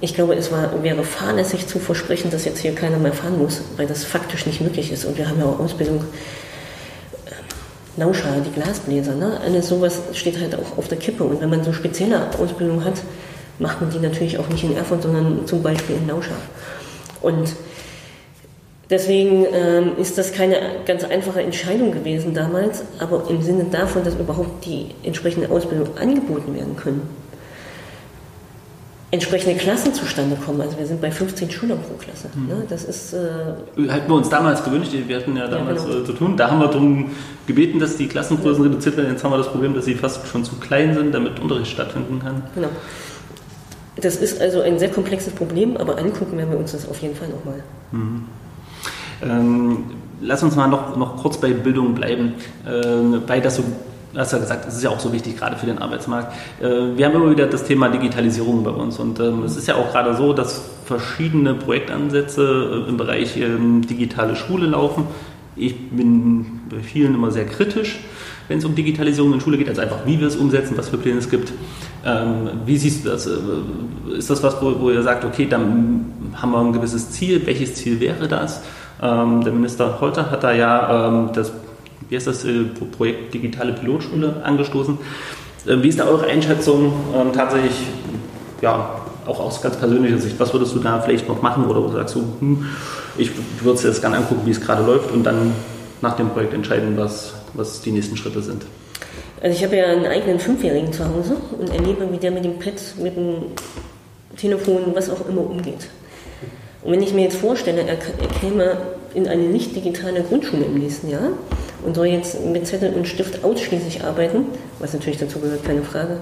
[0.00, 3.60] ich glaube, es war, wäre fahrlässig zu versprechen, dass jetzt hier keiner mehr fahren muss,
[3.76, 5.04] weil das faktisch nicht möglich ist.
[5.04, 6.04] Und wir haben ja auch Ausbildung,
[7.96, 9.38] Lauscher, die Glasbläser, ne?
[9.44, 11.22] alles sowas steht halt auch auf der Kippe.
[11.22, 12.94] Und wenn man so spezielle Ausbildung hat,
[13.58, 16.36] macht man die natürlich auch nicht in Erfurt, sondern zum Beispiel in Lauscher.
[17.20, 17.54] Und
[18.90, 24.16] Deswegen ähm, ist das keine ganz einfache Entscheidung gewesen damals, aber im Sinne davon, dass
[24.16, 27.02] überhaupt die entsprechende Ausbildung angeboten werden können,
[29.12, 30.60] entsprechende Klassen zustande kommen.
[30.60, 32.30] Also wir sind bei 15 Schülern pro Klasse.
[32.34, 32.48] Mhm.
[32.48, 32.64] Ne?
[32.68, 34.92] Das ist äh hatten wir uns damals gewünscht.
[34.92, 36.02] Wir hatten ja damals ja, genau.
[36.02, 36.36] äh, zu tun.
[36.36, 37.10] Da haben wir darum
[37.46, 38.70] gebeten, dass die Klassengrößen ja.
[38.70, 39.10] reduziert werden.
[39.12, 42.20] Jetzt haben wir das Problem, dass sie fast schon zu klein sind, damit Unterricht stattfinden
[42.20, 42.42] kann.
[42.56, 42.68] Genau.
[43.96, 47.14] Das ist also ein sehr komplexes Problem, aber angucken werden wir uns das auf jeden
[47.14, 47.62] Fall nochmal.
[47.92, 48.24] Mhm.
[49.22, 49.84] Ähm,
[50.20, 52.34] lass uns mal noch, noch kurz bei Bildung bleiben,
[52.66, 52.70] äh,
[53.26, 53.64] weil das so
[54.12, 56.32] Du hast ja gesagt, das ist ja auch so wichtig, gerade für den Arbeitsmarkt.
[56.60, 59.76] Äh, wir haben immer wieder das Thema Digitalisierung bei uns und ähm, es ist ja
[59.76, 65.04] auch gerade so, dass verschiedene Projektansätze äh, im Bereich ähm, digitale Schule laufen.
[65.54, 68.00] Ich bin bei vielen immer sehr kritisch,
[68.48, 70.98] wenn es um Digitalisierung in Schule geht, also einfach, wie wir es umsetzen, was für
[70.98, 71.52] Pläne es gibt.
[72.04, 73.28] Ähm, wie siehst du das?
[73.28, 77.46] Äh, ist das was, wo ihr sagt, okay, dann haben wir ein gewisses Ziel?
[77.46, 78.62] Welches Ziel wäre das?
[79.02, 81.52] Ähm, der Minister Holter hat da ja ähm, das,
[82.08, 82.64] wie heißt das, äh,
[82.96, 84.98] Projekt Digitale Pilotschule angestoßen.
[85.68, 87.86] Ähm, wie ist da eure Einschätzung ähm, tatsächlich,
[88.60, 90.38] ja, auch aus ganz persönlicher Sicht?
[90.38, 92.66] Was würdest du da vielleicht noch machen oder sagst du, hm,
[93.16, 93.30] ich
[93.62, 95.52] würde es jetzt gerne angucken, wie es gerade läuft und dann
[96.02, 98.64] nach dem Projekt entscheiden, was, was die nächsten Schritte sind?
[99.42, 102.58] Also ich habe ja einen eigenen Fünfjährigen zu Hause und erlebe, wie der mit dem
[102.58, 103.36] Pad, mit dem
[104.36, 105.88] Telefon, was auch immer umgeht.
[106.82, 107.96] Und wenn ich mir jetzt vorstelle, er,
[108.40, 108.76] käme
[109.14, 111.30] in eine nicht digitale Grundschule im nächsten Jahr
[111.84, 114.46] und soll jetzt mit Zettel und Stift ausschließlich arbeiten,
[114.78, 116.18] was natürlich dazu gehört, keine Frage,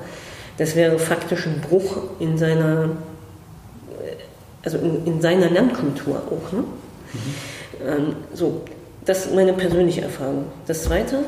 [0.57, 2.91] das wäre faktisch ein Bruch in seiner,
[4.65, 6.53] also in, in seiner Lernkultur auch.
[6.53, 6.61] Ne?
[6.61, 7.87] Mhm.
[7.87, 8.63] Ähm, so,
[9.05, 10.47] das ist meine persönliche Erfahrung.
[10.67, 11.21] Das Zweite,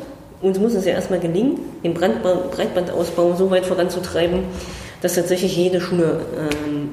[0.43, 4.41] uns muss es ja erstmal gelingen, den Breitbandausbau so weit voranzutreiben,
[5.03, 6.91] dass tatsächlich jede Schule ähm,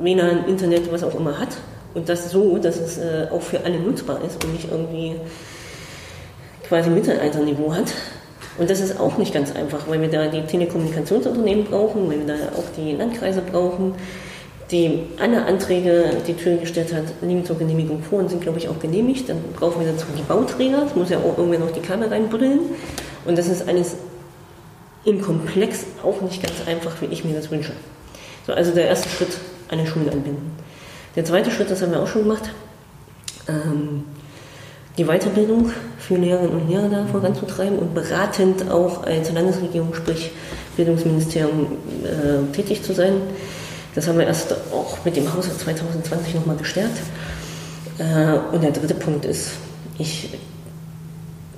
[0.00, 1.56] WLAN, Internet, was auch immer hat.
[1.94, 5.16] Und das so, dass es äh, auch für alle nutzbar ist und nicht irgendwie
[6.68, 7.92] quasi Mittelalterniveau hat.
[8.58, 12.26] Und das ist auch nicht ganz einfach, weil wir da die Telekommunikationsunternehmen brauchen, weil wir
[12.26, 13.94] da auch die Landkreise brauchen,
[14.70, 18.68] die alle Anträge, die Tür gestellt hat, liegen zur Genehmigung vor und sind, glaube ich,
[18.68, 19.28] auch genehmigt.
[19.28, 22.60] Dann brauchen wir dazu die Bauträger, es muss ja auch irgendwer noch die Kabel reinbuddeln.
[23.24, 23.96] Und das ist alles
[25.04, 27.72] im Komplex auch nicht ganz einfach, wie ich mir das wünsche.
[28.46, 30.52] So, also der erste Schritt, eine Schule anbinden.
[31.16, 32.50] Der zweite Schritt, das haben wir auch schon gemacht,
[33.48, 34.04] ähm,
[34.96, 40.30] die Weiterbildung für Lehrerinnen und Lehrer da voranzutreiben und beratend auch als Landesregierung, sprich
[40.76, 41.66] Bildungsministerium,
[42.04, 43.14] äh, tätig zu sein.
[43.94, 46.98] Das haben wir erst auch mit dem Haushalt 2020 nochmal gestärkt.
[47.98, 49.52] Äh, und der dritte Punkt ist,
[49.98, 50.30] ich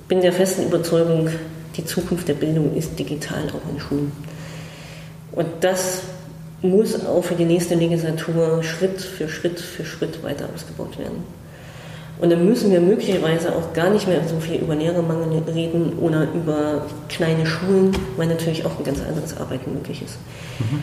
[0.07, 1.29] bin der festen Überzeugung,
[1.77, 4.11] die Zukunft der Bildung ist digital auch in Schulen.
[5.31, 6.01] Und das
[6.61, 11.23] muss auch für die nächste Legislatur Schritt für Schritt für Schritt weiter ausgebaut werden.
[12.19, 16.27] Und dann müssen wir möglicherweise auch gar nicht mehr so viel über Lehrermangel reden oder
[16.35, 20.17] über kleine Schulen, weil natürlich auch ein ganz anderes Arbeiten möglich ist.
[20.59, 20.81] Mhm.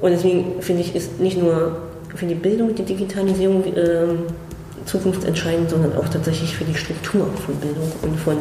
[0.00, 1.78] Und deswegen finde ich, ist nicht nur
[2.14, 7.90] für die Bildung die Digitalisierung äh, zukunftsentscheidend, sondern auch tatsächlich für die Struktur von Bildung
[8.02, 8.36] und von,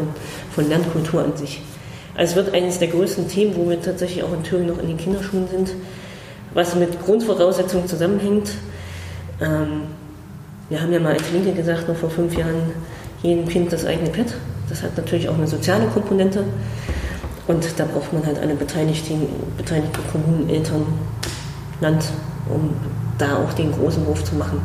[0.51, 1.61] von Lernkultur an sich.
[2.15, 4.89] Also es wird eines der größten Themen, wo wir tatsächlich auch in Thüringen noch in
[4.89, 5.71] den Kinderschulen sind,
[6.53, 8.51] was mit Grundvoraussetzungen zusammenhängt.
[9.39, 9.83] Ähm,
[10.69, 12.71] wir haben ja mal als Linke gesagt, noch vor fünf Jahren,
[13.23, 14.33] jedem Kind das eigene Pad.
[14.69, 16.43] Das hat natürlich auch eine soziale Komponente.
[17.47, 20.85] Und da braucht man halt alle Beteiligten, beteiligten Kommunen, Eltern,
[21.81, 22.05] Land,
[22.47, 22.73] um
[23.17, 24.61] da auch den großen Wurf zu machen.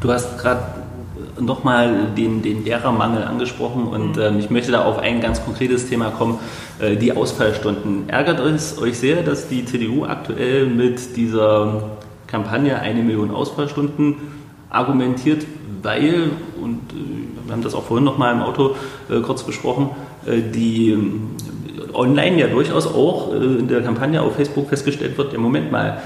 [0.00, 0.81] Du hast gerade
[1.40, 4.22] nochmal den, den Lehrermangel angesprochen und mhm.
[4.22, 6.38] ähm, ich möchte da auf ein ganz konkretes Thema kommen,
[6.78, 8.08] äh, die Ausfallstunden.
[8.08, 11.90] Ärgert es euch sehr, dass die CDU aktuell mit dieser
[12.26, 14.16] Kampagne eine Million Ausfallstunden
[14.70, 15.46] argumentiert,
[15.82, 18.76] weil, und äh, wir haben das auch vorhin noch mal im Auto
[19.10, 19.90] äh, kurz besprochen,
[20.26, 25.34] äh, die äh, online ja durchaus auch äh, in der Kampagne auf Facebook festgestellt wird,
[25.34, 25.98] im Moment mal,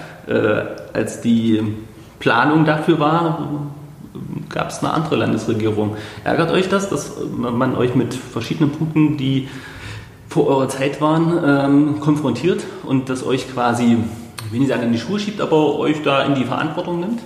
[0.92, 1.62] als die
[2.18, 3.68] Planung dafür war,
[4.48, 5.96] gab es eine andere Landesregierung.
[6.24, 9.48] Ärgert euch das, dass man euch mit verschiedenen Punkten, die
[10.28, 13.98] vor eurer Zeit waren, ähm, konfrontiert und das euch quasi,
[14.46, 17.20] ich will sagen, in die Schuhe schiebt, aber euch da in die Verantwortung nimmt?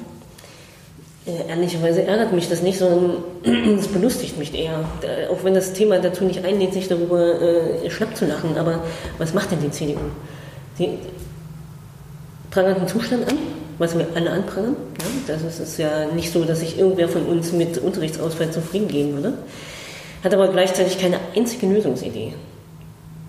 [1.26, 3.16] Ehrlicherweise ärgert mich das nicht, sondern
[3.78, 4.84] es belustigt mich eher.
[5.30, 8.56] Auch wenn das Thema dazu nicht einlädt, sich darüber äh, schlapp zu lachen.
[8.58, 8.82] Aber
[9.18, 10.00] was macht denn die CDU?
[10.78, 10.88] Die
[12.50, 13.36] prangert einen Zustand an,
[13.80, 14.76] was wir alle anprangern.
[15.00, 15.34] Ja?
[15.34, 19.34] Das ist ja nicht so, dass sich irgendwer von uns mit Unterrichtsausfall zufrieden gehen würde.
[20.22, 22.34] Hat aber gleichzeitig keine einzige Lösungsidee.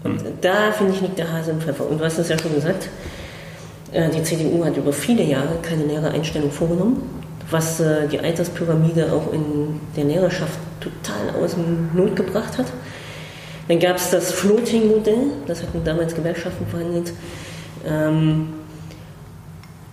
[0.04, 0.34] Und hm.
[0.42, 1.90] da, finde ich, liegt der Hase im Pfeffer.
[1.90, 2.90] Und du hast es ja schon gesagt,
[3.92, 7.02] äh, die CDU hat über viele Jahre keine Lehrereinstellung vorgenommen
[7.52, 12.68] was äh, die Alterspyramide auch in der Lehrerschaft total aus dem Not gebracht hat.
[13.68, 17.14] Dann gab es das Floating-Modell, das hatten damals Gewerkschaften verhandelt,
[17.88, 18.54] ähm,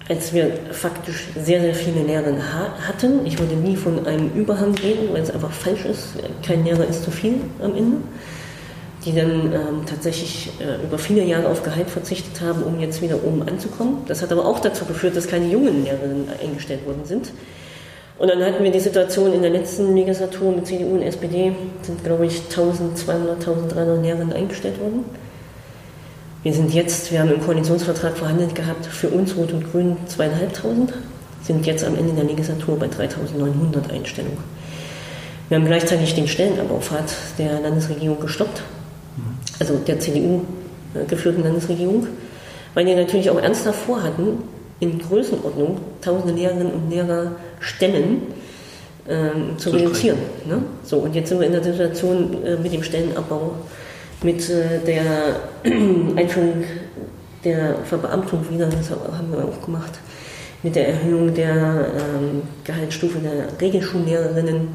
[0.09, 3.27] als wir faktisch sehr, sehr viele Lehrer ha hatten.
[3.27, 6.15] Ich würde nie von einem Überhang reden, weil es einfach falsch ist.
[6.45, 7.99] Kein Lehrer ist zu viel am Ende.
[9.05, 13.23] Die dann ähm, tatsächlich äh, über viele Jahre auf Gehalt verzichtet haben, um jetzt wieder
[13.23, 13.99] oben anzukommen.
[14.07, 17.31] Das hat aber auch dazu geführt, dass keine jungen Lehrerinnen eingestellt worden sind.
[18.19, 22.03] Und dann hatten wir die Situation in der letzten Legislatur mit CDU und SPD, sind
[22.03, 25.05] glaube ich 1200, 1300 Lehrerinnen eingestellt worden.
[26.45, 30.93] Wir sind jetzt, wir haben im Koalitionsvertrag verhandelt gehabt, für uns Rot und Grün zweieinhalbtausend,
[31.43, 34.39] sind jetzt am Ende der Legislatur bei 3900 Einstellungen.
[35.49, 38.63] Wir haben gleichzeitig den Stellenabbauffahrt der Landesregierung gestoppt,
[39.59, 40.43] also der CDU
[40.95, 42.07] äh, geführten Landesregierung,
[42.75, 44.45] weil die natürlich auch ernsthaft vorhatten,
[44.79, 48.23] in Größenordnung tausende Lehrerinnen und Lehrer Stellen
[49.09, 50.19] ähm, zu, zu reduzieren.
[50.47, 50.63] Ne?
[50.85, 53.55] So, und jetzt sind wir in der Situation äh, mit dem Stellenabbau,
[54.23, 55.41] mit äh, der
[56.17, 56.65] Einführung
[57.45, 59.93] der Verbeamtung wieder, das haben wir auch gemacht,
[60.63, 64.69] mit der Erhöhung der ähm, Gehaltsstufe der Regelschullehrerinnen,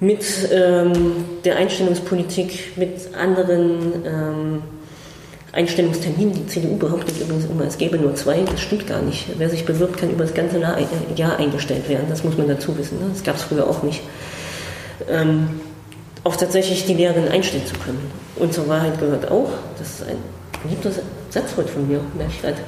[0.00, 0.92] mit ähm,
[1.44, 4.62] der Einstellungspolitik, mit anderen ähm,
[5.52, 6.32] Einstellungstermin.
[6.32, 8.40] Die CDU behauptet übrigens immer, es gäbe nur zwei.
[8.40, 9.26] Das stimmt gar nicht.
[9.38, 12.06] Wer sich bewirbt, kann über das ganze Jahr eingestellt werden.
[12.08, 12.98] Das muss man dazu wissen.
[12.98, 13.10] Ne?
[13.12, 14.02] Das gab es früher auch nicht.
[16.24, 18.10] Auch tatsächlich die Lehrerin einstellen zu können.
[18.36, 20.16] Und zur Wahrheit gehört auch, das ist ein
[20.62, 20.90] beliebter
[21.30, 22.58] Satz heute von mir, merke ich gerade,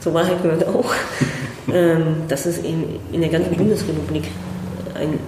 [0.00, 0.92] zur Wahrheit gehört auch,
[1.72, 4.24] ähm, dass es in, in der ganzen Bundesrepublik
[4.94, 5.18] einen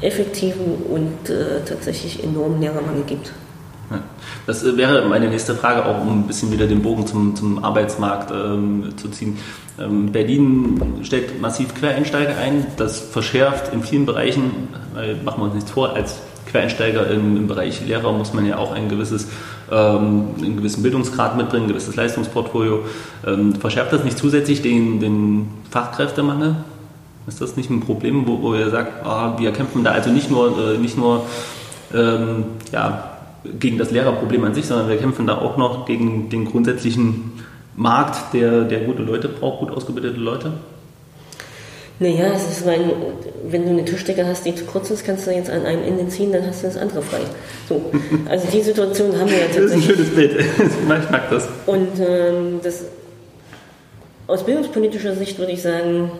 [0.00, 3.32] effektiven und äh, tatsächlich enormen Lehrermangel gibt.
[4.46, 7.62] Das äh, wäre meine nächste Frage, auch um ein bisschen wieder den Bogen zum, zum
[7.62, 9.38] Arbeitsmarkt ähm, zu ziehen.
[9.78, 15.54] Ähm, Berlin stellt massiv Quereinsteiger ein, das verschärft in vielen Bereichen, weil machen wir uns
[15.54, 16.16] nichts vor, als
[16.50, 19.28] Quereinsteiger im, im Bereich Lehrer muss man ja auch ein gewisses,
[19.70, 22.84] ähm, einen gewissen Bildungsgrad mitbringen, ein gewisses Leistungsportfolio.
[23.26, 26.56] Ähm, verschärft das nicht zusätzlich den, den Fachkräftemangel?
[27.26, 30.30] Ist das nicht ein Problem, wo, wo ihr sagt, ah, wir kämpfen da also nicht
[30.30, 31.26] nur, äh, nicht nur
[31.94, 33.10] ähm, ja,
[33.58, 37.32] gegen das Lehrerproblem an sich, sondern wir kämpfen da auch noch gegen den grundsätzlichen
[37.76, 40.52] Markt, der, der gute Leute braucht, gut ausgebildete Leute?
[42.02, 42.80] Naja, es ist mein,
[43.44, 46.08] wenn du eine Tischdecke hast, die zu kurz ist, kannst du jetzt an einem Ende
[46.08, 47.20] ziehen, dann hast du das andere frei.
[47.68, 47.92] So,
[48.26, 49.86] also die Situation haben wir ja tatsächlich.
[49.88, 50.40] Das ist ein schönes Bild.
[50.40, 51.46] ich mag das.
[51.66, 52.84] Und ähm, das,
[54.26, 56.10] aus bildungspolitischer Sicht würde ich sagen,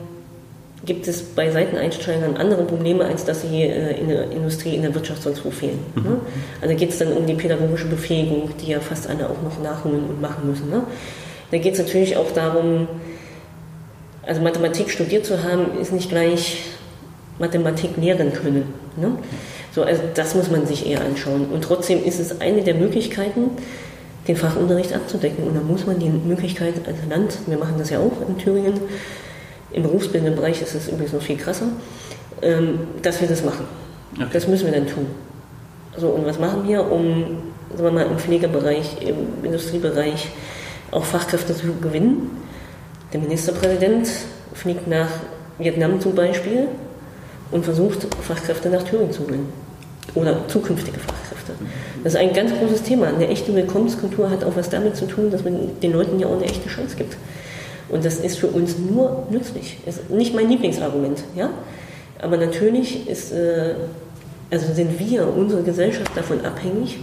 [0.85, 4.95] gibt es bei Seiteneinsteigern andere Probleme, als dass sie äh, in der Industrie, in der
[4.95, 5.79] Wirtschaft sonst wo fehlen.
[5.95, 6.03] Mhm.
[6.03, 6.21] Ne?
[6.61, 10.05] Also geht es dann um die pädagogische Befähigung, die ja fast alle auch noch nachholen
[10.11, 10.69] und machen müssen.
[10.69, 10.83] Ne?
[11.51, 12.87] Da geht es natürlich auch darum,
[14.31, 16.63] also Mathematik studiert zu haben, ist nicht gleich
[17.41, 18.73] Mathematik lehren können.
[18.97, 19.11] Ne?
[19.73, 21.47] So, also das muss man sich eher anschauen.
[21.53, 23.51] Und trotzdem ist es eine der Möglichkeiten,
[24.29, 25.49] den Fachunterricht abzudecken.
[25.49, 28.75] Und da muss man die Möglichkeit als Land, wir machen das ja auch in Thüringen,
[29.73, 31.67] im berufsbildenden Bereich ist es übrigens noch viel krasser,
[32.41, 33.65] ähm, dass wir das machen.
[34.15, 34.29] Okay.
[34.33, 35.07] Das müssen wir dann tun.
[35.97, 37.39] So, und was machen wir, um
[37.71, 40.29] sagen wir mal, im Pflegebereich, im Industriebereich
[40.93, 42.31] auch Fachkräfte zu gewinnen?
[43.13, 44.09] Der Ministerpräsident
[44.55, 45.09] fliegt nach
[45.59, 46.69] Vietnam zum Beispiel
[47.51, 49.53] und versucht, Fachkräfte nach Thüringen zu gewinnen.
[50.15, 51.53] Oder zukünftige Fachkräfte.
[52.03, 53.09] Das ist ein ganz großes Thema.
[53.09, 56.37] Eine echte Willkommenskultur hat auch was damit zu tun, dass man den Leuten ja auch
[56.37, 57.17] eine echte Chance gibt.
[57.89, 59.79] Und das ist für uns nur nützlich.
[59.87, 61.51] Ist nicht mein Lieblingsargument, ja.
[62.21, 63.75] Aber natürlich ist, äh,
[64.51, 66.99] also sind wir, unsere Gesellschaft davon abhängig,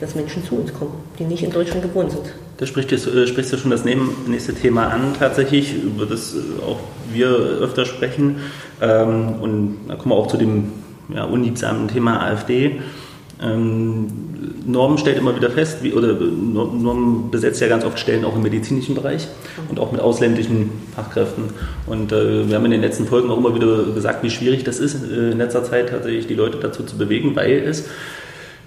[0.00, 2.32] dass Menschen zu uns kommen, die nicht in Deutschland geboren sind.
[2.62, 6.62] Da sprichst du, äh, sprichst du schon das nächste Thema an, tatsächlich, über das äh,
[6.64, 6.78] auch
[7.12, 8.36] wir öfter sprechen.
[8.80, 10.70] Ähm, und da kommen wir auch zu dem
[11.12, 12.78] ja, unliebsamen Thema AfD.
[13.42, 14.06] Ähm,
[14.64, 18.42] Norm stellt immer wieder fest, wie, oder Norm besetzt ja ganz oft Stellen auch im
[18.42, 19.26] medizinischen Bereich
[19.68, 21.46] und auch mit ausländischen Fachkräften.
[21.88, 24.78] Und äh, wir haben in den letzten Folgen auch immer wieder gesagt, wie schwierig das
[24.78, 27.88] ist, äh, in letzter Zeit tatsächlich die Leute dazu zu bewegen, weil es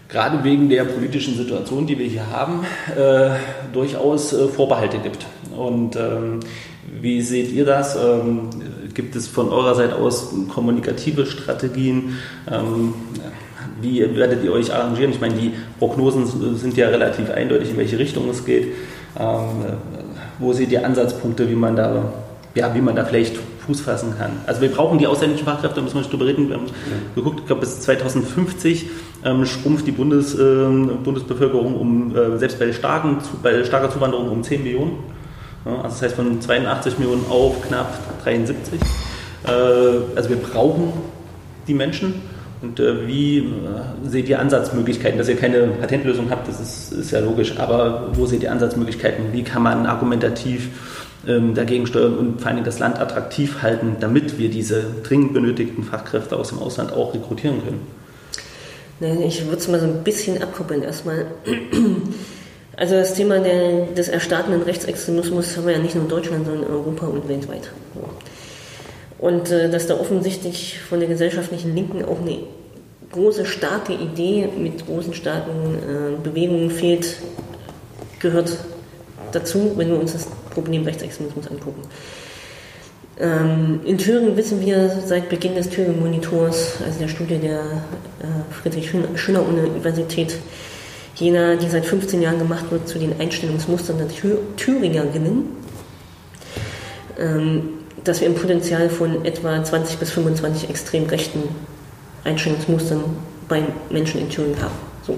[0.10, 2.66] gerade wegen der politischen Situation, die wir hier haben,
[2.96, 3.32] äh,
[3.74, 5.26] durchaus äh, Vorbehalte gibt.
[5.56, 6.40] Und ähm,
[7.02, 7.96] wie seht ihr das?
[7.96, 8.50] Ähm,
[8.94, 12.18] gibt es von eurer Seite aus kommunikative Strategien?
[12.50, 12.94] Ähm,
[13.82, 15.12] wie werdet ihr euch arrangieren?
[15.12, 18.68] Ich meine, die Prognosen sind ja relativ eindeutig, in welche Richtung es geht.
[19.20, 19.78] Ähm,
[20.40, 22.14] wo seht ihr Ansatzpunkte, wie man da,
[22.54, 24.32] ja, wie man da vielleicht Fuß fassen kann?
[24.46, 26.50] Also wir brauchen die ausländischen Fachkräfte, da müssen wir nicht drüber reden.
[26.50, 26.74] Wir haben ja.
[27.16, 28.88] geguckt, ich glaube bis 2050
[29.26, 30.68] ähm, schrumpft die Bundes, äh,
[31.04, 35.00] Bundesbevölkerung um, äh, selbst bei, starken, bei starker Zuwanderung um 10 Millionen.
[35.66, 38.80] Ja, also das heißt von 82 Millionen auf knapp 73.
[39.46, 39.50] Äh,
[40.16, 40.94] also wir brauchen
[41.68, 42.22] die Menschen.
[42.62, 43.44] Und äh, wie äh,
[44.06, 45.18] seht ihr Ansatzmöglichkeiten?
[45.18, 49.34] Dass ihr keine Patentlösung habt, das ist, ist ja logisch, aber wo seht ihr Ansatzmöglichkeiten?
[49.34, 50.70] Wie kann man argumentativ
[51.28, 55.84] ähm, dagegen steuern und vor allem das Land attraktiv halten, damit wir diese dringend benötigten
[55.84, 58.05] Fachkräfte aus dem Ausland auch rekrutieren können?
[59.00, 61.26] Ich würde es mal so ein bisschen abkoppeln erstmal.
[62.78, 66.66] Also das Thema der, des erstartenden Rechtsextremismus haben wir ja nicht nur in Deutschland, sondern
[66.66, 67.72] in Europa und weltweit.
[69.18, 72.40] Und äh, dass da offensichtlich von der gesellschaftlichen Linken auch eine
[73.14, 77.16] große, starke Idee mit großen, starken äh, Bewegungen fehlt,
[78.20, 78.58] gehört
[79.32, 81.82] dazu, wenn wir uns das Problem Rechtsextremismus angucken.
[83.18, 90.36] Ähm, in Thüringen wissen wir seit Beginn des Thüringen-Monitors, also der Studie der äh, Friedrich-Schiller-Universität
[91.16, 95.46] Jena, die seit 15 Jahren gemacht wird zu den Einstellungsmustern der Thür Thüringerinnen,
[97.18, 97.70] ähm,
[98.04, 101.44] dass wir ein Potenzial von etwa 20 bis 25 extrem rechten
[102.26, 103.02] Einstellungsmustern
[103.48, 104.76] bei Menschen in Thüringen haben.
[105.08, 105.18] So.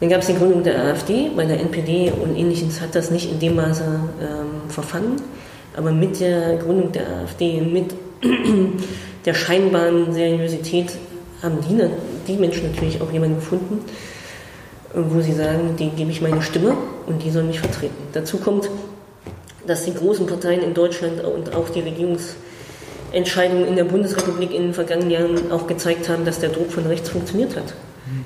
[0.00, 3.30] Dann gab es die Gründung der AfD, bei der NPD und ähnliches hat das nicht
[3.30, 3.84] in dem Maße
[4.20, 5.16] ähm, verfangen.
[5.76, 7.94] Aber mit der Gründung der AfD, mit
[9.24, 10.92] der scheinbaren Seriosität
[11.42, 13.80] haben die, die Menschen natürlich auch jemanden gefunden,
[14.94, 17.94] wo sie sagen, dem gebe ich meine Stimme und die soll mich vertreten.
[18.12, 18.70] Dazu kommt,
[19.66, 22.36] dass die großen Parteien in Deutschland und auch die Regierungs,
[23.12, 26.84] Entscheidungen in der Bundesrepublik in den vergangenen Jahren auch gezeigt haben, dass der Druck von
[26.86, 27.74] rechts funktioniert hat.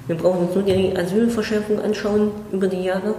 [0.07, 3.15] Wir brauchen uns nur die Asylverschärfung anschauen über die Jahre.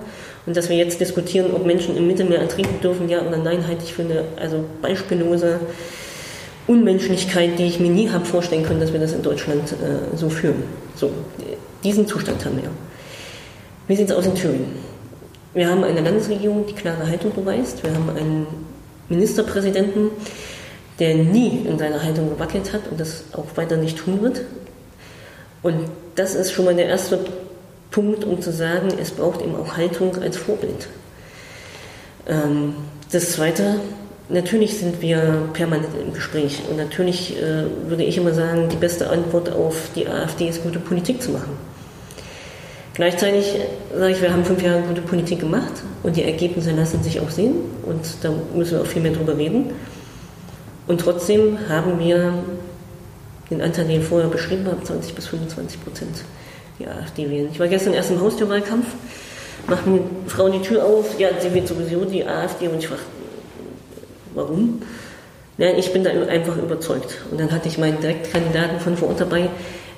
[0.46, 3.84] Und dass wir jetzt diskutieren, ob Menschen im Mittelmeer ertrinken dürfen, ja oder nein, halte
[3.84, 5.60] ich für eine also beispiellose
[6.68, 10.30] Unmenschlichkeit, die ich mir nie habe vorstellen können, dass wir das in Deutschland äh, so
[10.30, 10.64] führen.
[10.96, 11.12] So,
[11.84, 12.70] diesen Zustand haben wir.
[13.88, 14.72] Wie sieht es aus in Thüringen?
[15.54, 17.84] Wir haben eine Landesregierung, die klare Haltung beweist.
[17.84, 18.48] Wir haben einen
[19.10, 20.12] Ministerpräsidenten,
[21.00, 24.42] der nie in seiner Haltung gewackelt hat und das auch weiter nicht tun wird.
[25.64, 25.90] Und
[26.20, 27.18] das ist schon mal der erste
[27.92, 30.90] Punkt, um zu sagen, es braucht eben auch Haltung als Vorbild.
[32.28, 32.76] Ähm,
[33.10, 33.80] das Zweite,
[34.28, 39.10] natürlich sind wir permanent im Gespräch und natürlich äh, würde ich immer sagen, die beste
[39.10, 41.58] Antwort auf die AfD ist, gute Politik zu machen.
[42.96, 43.56] Gleichzeitig
[43.98, 45.72] sage ich, wir haben fünf Jahre gute Politik gemacht
[46.04, 47.56] und die Ergebnisse lassen sich auch sehen
[47.86, 49.70] und da müssen wir auch viel mehr drüber reden.
[50.86, 52.34] Und trotzdem haben wir
[53.50, 56.24] den Anteil, den ich vorher beschrieben habe, 20 bis 25 Prozent
[56.80, 57.50] die AfD wählen.
[57.52, 58.86] Ich war gestern erst im Haustürwahlkampf,
[59.68, 63.02] macht eine Frau die Tür auf, ja, sie wählt sowieso die AfD und ich frage,
[64.34, 64.82] warum?
[65.58, 67.18] Ja, ich bin da einfach überzeugt.
[67.32, 69.50] Und dann hatte ich meinen Direktkandidaten von vor Ort dabei,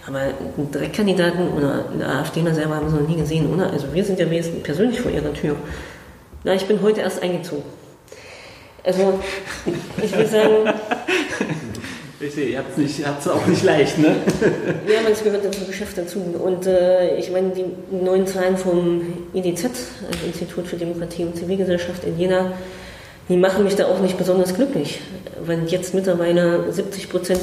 [0.07, 3.71] aber einen Direktkandidaten oder eine AfDler selber haben sie noch nie gesehen, oder?
[3.71, 5.55] Also wir sind ja wesentlich persönlich vor ihrer Tür.
[6.43, 7.63] Na, ich bin heute erst eingezogen.
[8.83, 9.19] Also,
[10.01, 10.73] ich will sagen,
[12.23, 14.15] ich sehe, ihr habt es auch nicht leicht, ne?
[14.87, 16.19] ja, aber es gehört zum Geschäft dazu.
[16.19, 19.01] Und äh, ich meine, die neuen Zahlen vom
[19.33, 22.53] IDZ, also Institut für Demokratie und Zivilgesellschaft in Jena,
[23.29, 24.99] die machen mich da auch nicht besonders glücklich.
[25.45, 27.41] Wenn jetzt mittlerweile 70 Prozent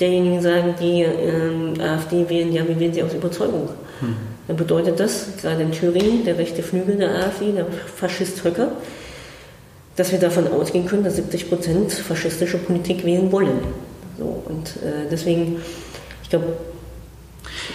[0.00, 3.68] derjenigen sagen, die ähm, AfD wählen, ja, wir wählen sie aus Überzeugung.
[4.00, 4.16] Hm.
[4.46, 8.72] Dann bedeutet das, gerade in Thüringen, der rechte Flügel der AfD, der Faschist Höcker,
[9.96, 13.87] dass wir davon ausgehen können, dass 70 Prozent faschistische Politik wählen wollen.
[14.18, 15.62] So, und äh, deswegen,
[16.22, 16.56] ich glaube,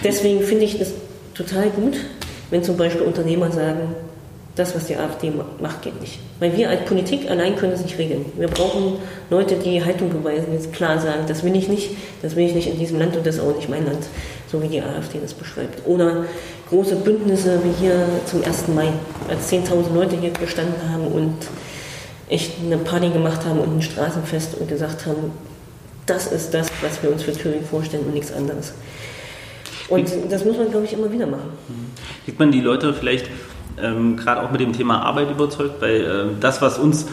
[0.02, 0.92] deswegen finde ich es
[1.34, 1.96] total gut,
[2.50, 3.94] wenn zum Beispiel Unternehmer sagen,
[4.56, 6.20] das, was die AfD macht, geht nicht.
[6.38, 8.24] Weil wir als Politik allein können es nicht regeln.
[8.36, 11.90] Wir brauchen Leute, die Haltung beweisen, die klar sagen, das will ich nicht,
[12.22, 14.06] das will ich nicht in diesem Land und das ist auch nicht mein Land,
[14.50, 15.84] so wie die AfD das beschreibt.
[15.88, 16.26] Oder
[16.70, 18.68] große Bündnisse wie hier zum 1.
[18.68, 18.90] Mai,
[19.28, 21.34] als 10.000 Leute hier gestanden haben und
[22.28, 25.32] echt eine Party gemacht haben und ein Straßenfest und gesagt haben,
[26.06, 28.74] das ist das, was wir uns für Thüringen vorstellen und nichts anderes.
[29.88, 31.50] Und das muss man, glaube ich, immer wieder machen.
[32.24, 33.28] Kriegt man die Leute vielleicht
[33.82, 35.80] ähm, gerade auch mit dem Thema Arbeit überzeugt?
[35.80, 37.06] Weil äh, das, was uns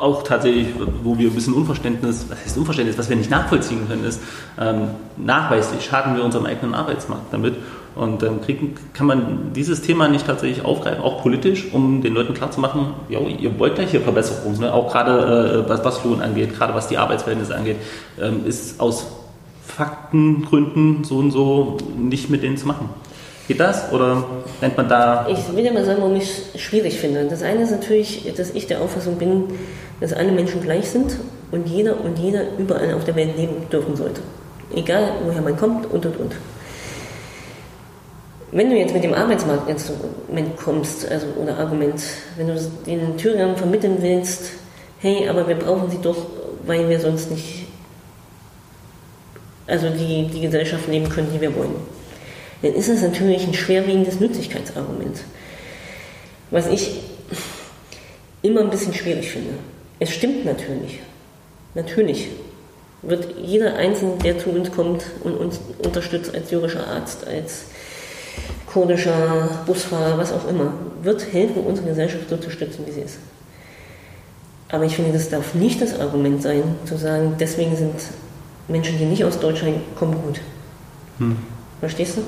[0.00, 0.68] auch tatsächlich,
[1.02, 4.20] wo wir ein bisschen Unverständnis, was heißt Unverständnis, was wir nicht nachvollziehen können, ist,
[4.60, 7.54] ähm, nachweislich schaden wir unserem eigenen Arbeitsmarkt damit.
[7.94, 12.32] Und dann kriegen, kann man dieses Thema nicht tatsächlich aufgreifen, auch politisch, um den Leuten
[12.32, 14.72] klarzumachen, ja, ihr wollt ja hier Verbesserungen, ne?
[14.72, 17.76] auch gerade äh, was, was Lohn angeht, gerade was die Arbeitsverhältnisse angeht,
[18.20, 19.06] ähm, ist aus
[19.66, 22.88] Faktengründen so und so nicht mit denen zu machen.
[23.48, 24.24] Geht das oder
[24.60, 25.26] nennt man da.
[25.28, 27.26] Ich will ja mal sagen, warum ich es schwierig finde.
[27.26, 29.44] Das eine ist natürlich, dass ich der Auffassung bin,
[30.00, 31.16] dass alle Menschen gleich sind
[31.50, 34.20] und jeder und jeder überall auf der Welt leben dürfen sollte.
[34.74, 36.32] Egal, woher man kommt und und und.
[38.52, 42.00] Wenn du jetzt mit dem Arbeitsmarktinstrument kommst, also oder Argument,
[42.36, 44.50] wenn du den Thüringern vermitteln willst,
[45.00, 46.26] hey, aber wir brauchen sie doch,
[46.66, 47.66] weil wir sonst nicht,
[49.66, 51.76] also die, die Gesellschaft leben können, die wir wollen,
[52.60, 55.22] dann ist das natürlich ein schwerwiegendes Nützlichkeitsargument.
[56.50, 57.00] Was ich
[58.42, 59.54] immer ein bisschen schwierig finde.
[59.98, 61.00] Es stimmt natürlich.
[61.74, 62.28] Natürlich
[63.00, 67.64] wird jeder Einzelne, der zu uns kommt und uns unterstützt als syrischer Arzt, als
[68.72, 73.18] kurdischer Busfahrer, was auch immer, wird helfen, unsere Gesellschaft so zu stützen, wie sie ist.
[74.70, 77.94] Aber ich finde, das darf nicht das Argument sein, zu sagen, deswegen sind
[78.68, 80.40] Menschen, die nicht aus Deutschland kommen, gut.
[81.18, 81.36] Hm.
[81.80, 82.20] Verstehst du?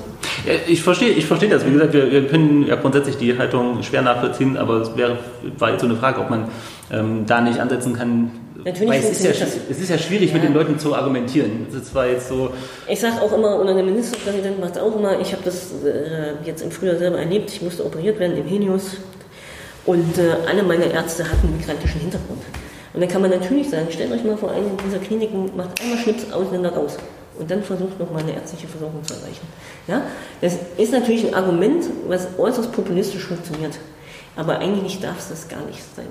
[0.45, 1.65] Ja, ich verstehe, ich verstehe das.
[1.65, 5.17] Wie gesagt, wir, wir, können ja grundsätzlich die Haltung schwer nachvollziehen, aber es wäre,
[5.57, 6.49] war jetzt so eine Frage, ob man
[6.91, 8.31] ähm, da nicht ansetzen kann,
[8.63, 10.35] Natürlich Weil es ist, ja, es ist ja schwierig, ja.
[10.35, 11.67] mit den Leuten zu argumentieren.
[11.71, 12.51] Das war jetzt so.
[12.87, 16.61] Ich sage auch immer, und der Ministerpräsident macht auch immer, ich habe das äh, jetzt
[16.61, 18.97] im Frühjahr selber erlebt, ich musste operiert werden im Helios
[19.85, 22.41] und äh, alle meine Ärzte hatten migrantischen Hintergrund.
[22.93, 25.97] Und dann kann man natürlich sagen, stellt euch mal vor, eine dieser Kliniken macht einmal
[25.97, 26.97] Schnips Ausländer raus
[27.37, 29.45] und dann versucht nochmal eine ärztliche Versorgung zu erreichen.
[29.87, 30.01] Ja?
[30.41, 33.77] Das ist natürlich ein Argument, was äußerst populistisch funktioniert.
[34.37, 36.07] Aber eigentlich darf es das gar nicht sein.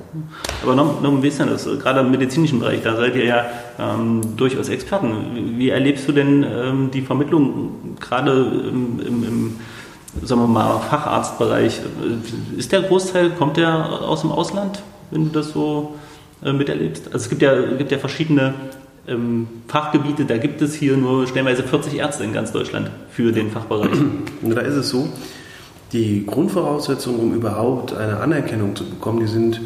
[0.62, 3.46] Aber noch, noch ein bisschen, das, gerade im medizinischen Bereich, da seid ihr ja
[3.78, 5.56] ähm, durchaus Experten.
[5.58, 9.56] Wie erlebst du denn ähm, die Vermittlung gerade im, im, im,
[10.22, 11.80] sagen wir mal, Facharztbereich?
[12.56, 15.96] Ist der Großteil, kommt der aus dem Ausland, wenn du das so
[16.42, 17.06] äh, miterlebst?
[17.06, 18.54] Also es gibt ja, gibt ja verschiedene
[19.06, 23.50] ähm, Fachgebiete, da gibt es hier nur stellenweise 40 Ärzte in ganz Deutschland für den
[23.50, 23.90] Fachbereich.
[24.42, 25.08] Da ist es so,
[25.92, 29.60] die Grundvoraussetzungen, um überhaupt eine Anerkennung zu bekommen, die sind,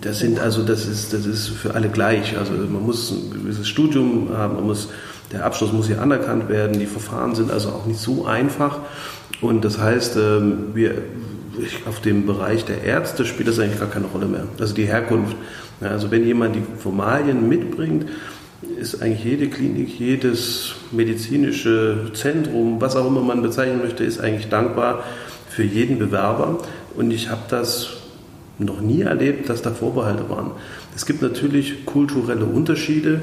[0.00, 2.36] das sind also, das ist, das ist für alle gleich.
[2.38, 4.88] Also man muss ein gewisses Studium haben, man muss,
[5.32, 8.78] der Abschluss muss hier anerkannt werden, die Verfahren sind also auch nicht so einfach.
[9.40, 11.02] Und das heißt, ähm, wir,
[11.86, 14.46] auf dem Bereich der Ärzte spielt das eigentlich gar keine Rolle mehr.
[14.58, 15.36] Also die Herkunft.
[15.80, 18.06] Also wenn jemand die Formalien mitbringt,
[18.84, 24.50] ist eigentlich jede Klinik, jedes medizinische Zentrum, was auch immer man bezeichnen möchte, ist eigentlich
[24.50, 25.04] dankbar
[25.48, 26.58] für jeden Bewerber.
[26.94, 27.94] Und ich habe das
[28.58, 30.50] noch nie erlebt, dass da Vorbehalte waren.
[30.94, 33.20] Es gibt natürlich kulturelle Unterschiede.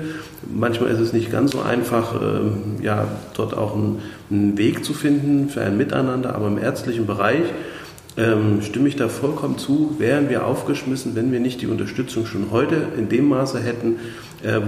[0.52, 4.00] Manchmal ist es nicht ganz so einfach, ähm, ja, dort auch einen,
[4.30, 7.44] einen Weg zu finden für ein Miteinander, aber im ärztlichen Bereich
[8.18, 12.52] ähm, stimme ich da vollkommen zu, wären wir aufgeschmissen, wenn wir nicht die Unterstützung schon
[12.52, 13.98] heute in dem Maße hätten,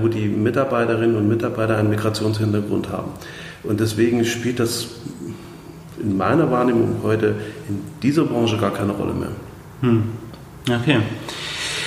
[0.02, 3.12] wo die Mitarbeiterinnen und Mitarbeiter einen Migrationshintergrund haben.
[3.64, 4.88] Und deswegen spielt das
[6.02, 7.36] in meiner Wahrnehmung heute
[7.70, 9.32] in dieser Branche gar keine Rolle mehr.
[9.82, 10.04] Hm.
[10.68, 10.98] Okay.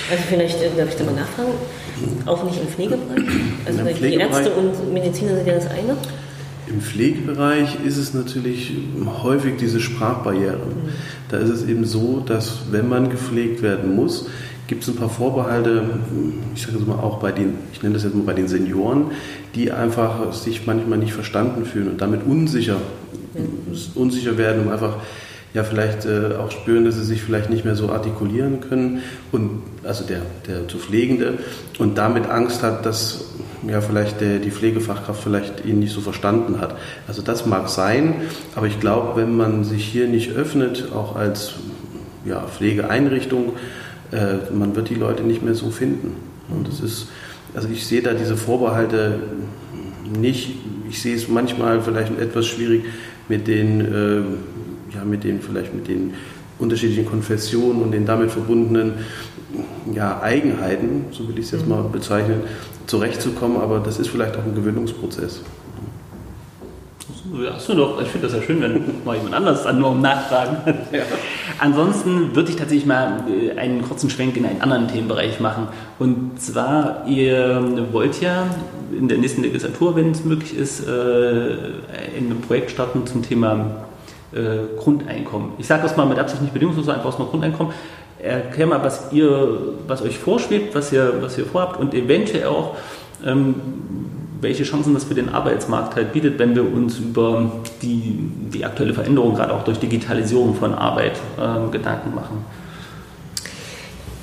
[0.09, 1.51] Also vielleicht äh, darf ich da mal nachfragen,
[2.25, 3.23] auch nicht im Pflegebereich?
[3.65, 5.97] Also Im die Pflegebereich- Ärzte und Mediziner sind ja das eine.
[6.69, 8.73] Im Pflegebereich ist es natürlich
[9.23, 10.59] häufig diese Sprachbarriere.
[11.29, 14.27] Da ist es eben so, dass wenn man gepflegt werden muss,
[14.67, 15.83] gibt es ein paar Vorbehalte,
[16.53, 19.11] ich sage jetzt mal auch bei den, ich nenne das jetzt mal bei den Senioren,
[19.55, 22.77] die einfach sich manchmal nicht verstanden fühlen und damit unsicher,
[23.95, 24.97] unsicher werden und einfach
[25.53, 29.01] ja vielleicht äh, auch spüren, dass sie sich vielleicht nicht mehr so artikulieren können
[29.31, 31.35] und also der, der zu Pflegende
[31.79, 33.25] und damit Angst hat, dass
[33.67, 36.75] ja vielleicht der, die Pflegefachkraft vielleicht ihn nicht so verstanden hat.
[37.07, 38.15] Also das mag sein,
[38.55, 41.53] aber ich glaube, wenn man sich hier nicht öffnet, auch als
[42.25, 43.53] ja, Pflegeeinrichtung,
[44.11, 46.15] äh, man wird die Leute nicht mehr so finden.
[46.49, 47.07] Und das ist,
[47.53, 49.19] also ich sehe da diese Vorbehalte
[50.19, 50.55] nicht.
[50.89, 52.85] Ich sehe es manchmal vielleicht etwas schwierig
[53.27, 56.13] mit den, äh, ja, mit den vielleicht mit den
[56.59, 58.93] unterschiedlichen Konfessionen und den damit verbundenen
[59.93, 62.41] ja, Eigenheiten, so will ich es jetzt mal bezeichnen,
[62.87, 63.57] zurechtzukommen.
[63.57, 65.41] Aber das ist vielleicht auch ein Gewöhnungsprozess.
[67.33, 68.01] Ja, du doch.
[68.01, 70.57] Ich finde das ja schön, wenn mal jemand anders dann nur um Nachfragen.
[71.59, 75.67] Ansonsten würde ich tatsächlich mal äh, einen kurzen Schwenk in einen anderen Themenbereich machen.
[75.97, 78.45] Und zwar, ihr wollt ja
[78.97, 80.91] in der nächsten Legislatur, wenn es möglich ist, äh,
[82.17, 83.87] ein Projekt starten zum Thema
[84.33, 85.51] äh, Grundeinkommen.
[85.57, 87.73] Ich sage das mal mit Absicht nicht bedingungslos, einfach aus mal Grundeinkommen.
[88.19, 92.75] Erklär mal, was ihr, was euch vorschwebt, was ihr, was ihr vorhabt und eventuell auch,
[93.25, 93.55] ähm,
[94.41, 98.93] welche Chancen das für den Arbeitsmarkt halt bietet, wenn wir uns über die, die aktuelle
[98.93, 102.45] Veränderung, gerade auch durch Digitalisierung von Arbeit, ähm, Gedanken machen.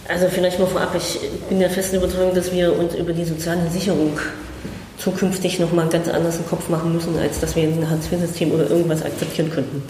[0.09, 3.71] Also vielleicht mal vorab, ich bin der festen Überzeugung, dass wir uns über die soziale
[3.71, 4.19] Sicherung
[4.99, 9.03] zukünftig nochmal ganz anders im Kopf machen müssen, als dass wir ein Hartz-IV-System oder irgendwas
[9.03, 9.83] akzeptieren könnten.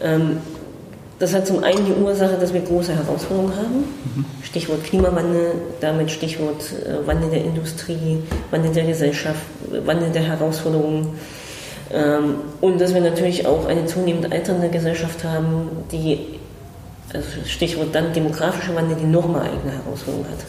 [0.00, 0.38] Ähm,
[1.18, 4.24] das hat zum einen die Ursache, dass wir große Herausforderungen haben.
[4.42, 9.42] Stichwort Klimawandel, damit Stichwort äh, Wandel der Industrie, Wandel der Gesellschaft,
[9.84, 11.18] Wandel der Herausforderungen.
[11.92, 16.38] Ähm, und dass wir natürlich auch eine zunehmend alternde Gesellschaft haben, die,
[17.12, 20.44] also Stichwort dann demografische Wandel, die nochmal eigene Herausforderungen hat.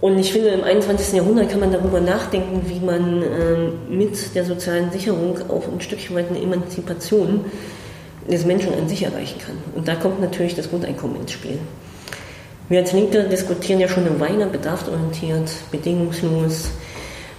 [0.00, 1.14] Und ich finde, im 21.
[1.14, 6.16] Jahrhundert kann man darüber nachdenken, wie man ähm, mit der sozialen Sicherung auch ein Stückchen
[6.16, 7.44] weit eine Emanzipation
[8.30, 9.56] des Menschen an sich erreichen kann.
[9.74, 11.58] Und da kommt natürlich das Grundeinkommen ins Spiel.
[12.68, 16.68] Wir als Linke diskutieren ja schon eine Weile bedarfsorientiert, bedingungslos.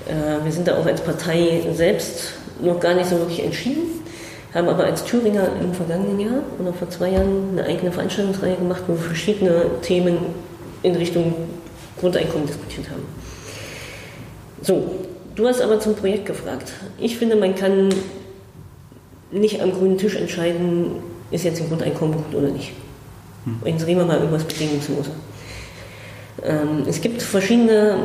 [0.07, 3.83] Äh, wir sind da auch als Partei selbst noch gar nicht so wirklich entschieden,
[4.53, 8.81] haben aber als Thüringer im vergangenen Jahr oder vor zwei Jahren eine eigene Veranstaltungsreihe gemacht,
[8.87, 10.17] wo wir verschiedene Themen
[10.81, 11.33] in Richtung
[11.99, 13.03] Grundeinkommen diskutiert haben.
[14.61, 14.91] So,
[15.35, 16.71] du hast aber zum Projekt gefragt.
[16.97, 17.89] Ich finde, man kann
[19.31, 20.91] nicht am grünen Tisch entscheiden,
[21.31, 22.71] ist jetzt ein Grundeinkommen gut oder nicht.
[23.45, 25.11] Und jetzt reden wir mal über das Bedingungslose.
[26.43, 27.97] Ähm, es gibt verschiedene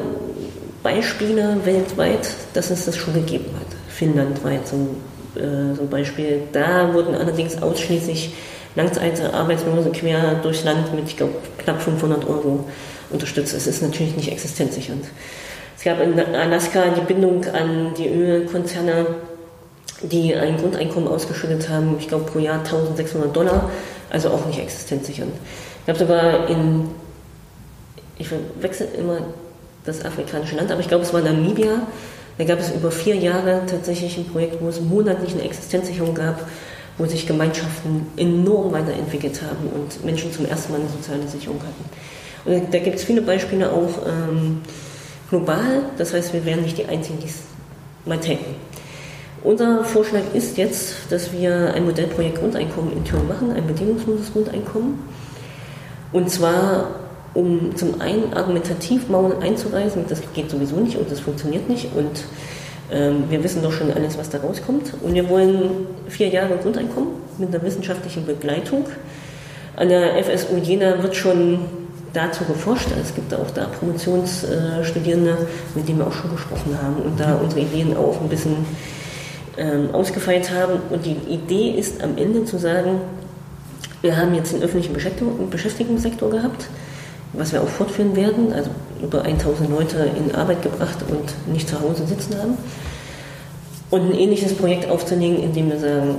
[0.83, 3.67] Beispiele weltweit, dass es das schon gegeben hat.
[3.89, 6.43] Finnland war jetzt so, äh, so ein Beispiel.
[6.53, 8.35] Da wurden allerdings ausschließlich
[8.77, 12.65] Langzeitarbeitslose quer durchs Land mit, ich glaube, knapp 500 Euro
[13.11, 13.55] unterstützt.
[13.55, 15.05] Es ist natürlich nicht existenzsichernd.
[15.77, 19.07] Es gab in Alaska die Bindung an die Ölkonzerne,
[20.03, 23.71] die ein Grundeinkommen ausgeschüttet haben, ich glaube pro Jahr 1600 Dollar,
[24.11, 25.33] also auch nicht existenzsichernd.
[25.83, 26.89] Ich habe sogar in,
[28.19, 28.29] ich
[28.61, 29.19] wechsle immer
[29.85, 31.87] das afrikanische Land, aber ich glaube es war Namibia,
[32.39, 36.47] da gab es über vier Jahre tatsächlich ein Projekt, wo es monatlich eine Existenzsicherung gab,
[36.99, 41.85] wo sich Gemeinschaften enorm weiterentwickelt haben und Menschen zum ersten Mal eine soziale Sicherung hatten.
[42.45, 44.61] Und da gibt es viele Beispiele auch, ähm,
[45.35, 45.83] global.
[45.99, 47.41] Das heißt, wir wären nicht die Einzigen, die es
[48.05, 48.55] mal täten.
[49.45, 54.99] Unser Vorschlag ist jetzt, dass wir ein Modellprojekt Grundeinkommen in Thüringen machen, ein bedingungsloses Grundeinkommen.
[56.13, 56.87] Und zwar,
[57.35, 61.95] um zum einen argumentativ Mauern einzureißen, das geht sowieso nicht und das funktioniert nicht.
[61.95, 62.25] Und
[62.91, 64.95] ähm, wir wissen doch schon alles, was da rauskommt.
[65.03, 68.87] Und wir wollen vier Jahre Grundeinkommen mit einer wissenschaftlichen Begleitung.
[69.77, 71.59] An der FSU Jena wird schon
[72.15, 72.89] dazu geforscht.
[72.99, 75.37] Es gibt auch da Promotionsstudierende,
[75.75, 78.57] mit denen wir auch schon gesprochen haben und da unsere Ideen auch ein bisschen
[79.57, 80.81] ähm, ausgefeilt haben.
[80.91, 83.01] Und die Idee ist am Ende zu sagen,
[84.03, 84.93] wir haben jetzt den öffentlichen
[85.51, 86.67] Beschäftigungssektor gehabt,
[87.33, 88.71] was wir auch fortführen werden, also
[89.03, 92.59] über 1000 Leute in Arbeit gebracht und nicht zu Hause sitzen haben.
[93.91, 96.17] Und ein ähnliches Projekt aufzulegen, indem wir sagen,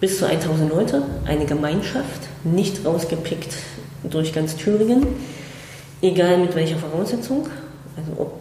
[0.00, 3.54] bis zu 1000 Leute, eine Gemeinschaft, nicht rausgepickt
[4.04, 5.06] durch ganz Thüringen,
[6.02, 7.46] egal mit welcher Voraussetzung,
[7.96, 8.34] also ob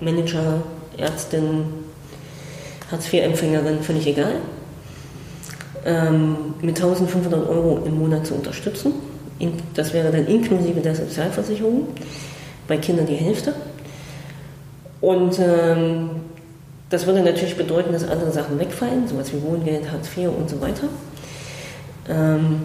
[0.00, 0.62] Manager,
[0.98, 1.64] Ärztin,
[2.90, 4.36] Hartz-IV-Empfängerin, völlig egal,
[5.84, 8.92] ähm, mit 1500 Euro im Monat zu unterstützen.
[9.74, 11.88] Das wäre dann inklusive der Sozialversicherung,
[12.66, 13.54] bei Kindern die Hälfte.
[15.00, 16.10] Und ähm,
[16.88, 20.60] das würde natürlich bedeuten, dass andere Sachen wegfallen, sowas wie Wohngeld, Hartz IV und so
[20.60, 20.88] weiter.
[22.08, 22.62] Ähm,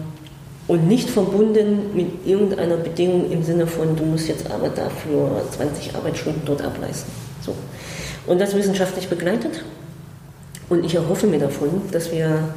[0.68, 5.94] und nicht verbunden mit irgendeiner Bedingung im Sinne von, du musst jetzt aber dafür 20
[5.96, 7.12] Arbeitsstunden dort ableisten.
[7.40, 7.54] So.
[8.26, 9.64] Und das wissenschaftlich begleitet.
[10.68, 12.54] Und ich erhoffe mir davon, dass wir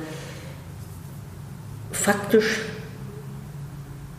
[1.92, 2.62] faktisch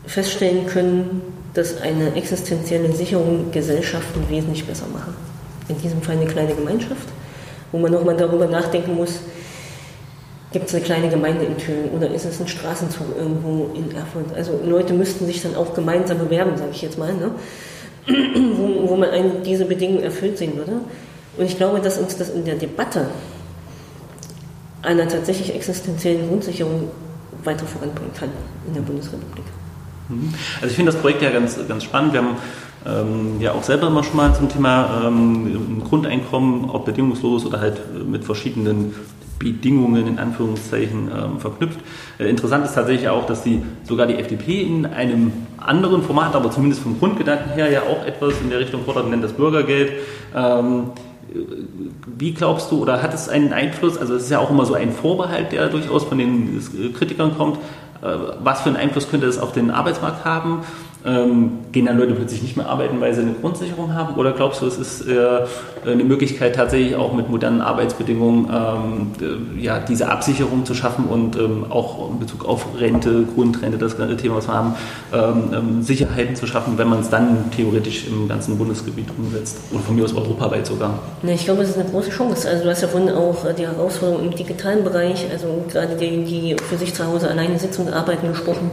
[0.05, 1.21] feststellen können,
[1.53, 5.15] dass eine existenzielle Sicherung Gesellschaften wesentlich besser machen.
[5.67, 7.07] In diesem Fall eine kleine Gemeinschaft,
[7.71, 9.19] wo man nochmal darüber nachdenken muss,
[10.53, 14.33] Gibt es eine kleine Gemeinde in Thüringen oder ist es ein Straßenzug irgendwo in Erfurt?
[14.33, 17.31] Also Leute müssten sich dann auch gemeinsam bewerben, sage ich jetzt mal, ne?
[18.57, 19.09] wo, wo man
[19.43, 20.79] diese Bedingungen erfüllt sehen würde.
[21.37, 23.07] Und ich glaube, dass uns das in der Debatte
[24.87, 26.89] einer tatsächlich existenziellen Grundsicherung
[27.43, 28.29] weiter voranbringen kann
[28.67, 29.45] in der Bundesrepublik.
[30.09, 30.33] Mhm.
[30.55, 32.13] Also ich finde das Projekt ja ganz, ganz spannend.
[32.13, 32.37] Wir haben
[32.85, 37.81] ähm, ja auch selber immer schon mal zum Thema ähm, Grundeinkommen, ob bedingungslos oder halt
[38.07, 38.93] mit verschiedenen
[39.39, 41.79] Bedingungen in Anführungszeichen ähm, verknüpft.
[42.17, 46.49] Äh, interessant ist tatsächlich auch, dass die, sogar die FDP in einem anderen Format, aber
[46.49, 49.91] zumindest vom Grundgedanken her ja auch etwas in der Richtung fordert, nennt das Bürgergeld.
[50.33, 50.91] Ähm,
[52.17, 54.73] wie glaubst du, oder hat es einen Einfluss, also es ist ja auch immer so
[54.73, 56.61] ein Vorbehalt, der durchaus von den
[56.93, 57.57] Kritikern kommt,
[58.01, 58.07] äh,
[58.41, 60.63] was für einen Einfluss könnte es auf den Arbeitsmarkt haben?
[61.07, 64.15] Ähm, gehen dann Leute plötzlich nicht mehr arbeiten, weil sie eine Grundsicherung haben?
[64.15, 65.45] Oder glaubst du, es ist äh,
[65.85, 71.65] eine Möglichkeit, tatsächlich auch mit modernen Arbeitsbedingungen ähm, ja, diese Absicherung zu schaffen und ähm,
[71.69, 74.75] auch in Bezug auf Rente, Grundrente, das ganze Thema, was wir haben,
[75.13, 79.59] ähm, ähm, Sicherheiten zu schaffen, wenn man es dann theoretisch im ganzen Bundesgebiet umsetzt?
[79.71, 80.99] Oder von mir aus europaweit sogar?
[81.23, 82.49] Ja, ich glaube, es ist eine große Chance.
[82.49, 86.25] Also du hast ja vorhin auch äh, die Herausforderung im digitalen Bereich, also gerade die,
[86.25, 88.71] die für sich zu Hause alleine sitzen und arbeiten, gesprochen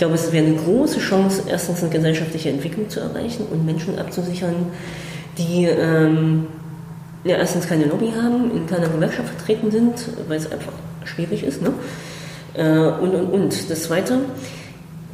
[0.00, 4.66] glaube, es wäre eine große Chance, erstens eine gesellschaftliche Entwicklung zu erreichen und Menschen abzusichern,
[5.38, 6.46] die ähm,
[7.22, 9.94] ja, erstens keine Lobby haben, in keiner Gewerkschaft vertreten sind,
[10.26, 10.72] weil es einfach
[11.04, 11.62] schwierig ist.
[11.62, 11.72] Ne?
[12.54, 13.70] Äh, und, und, und.
[13.70, 14.20] Das Zweite,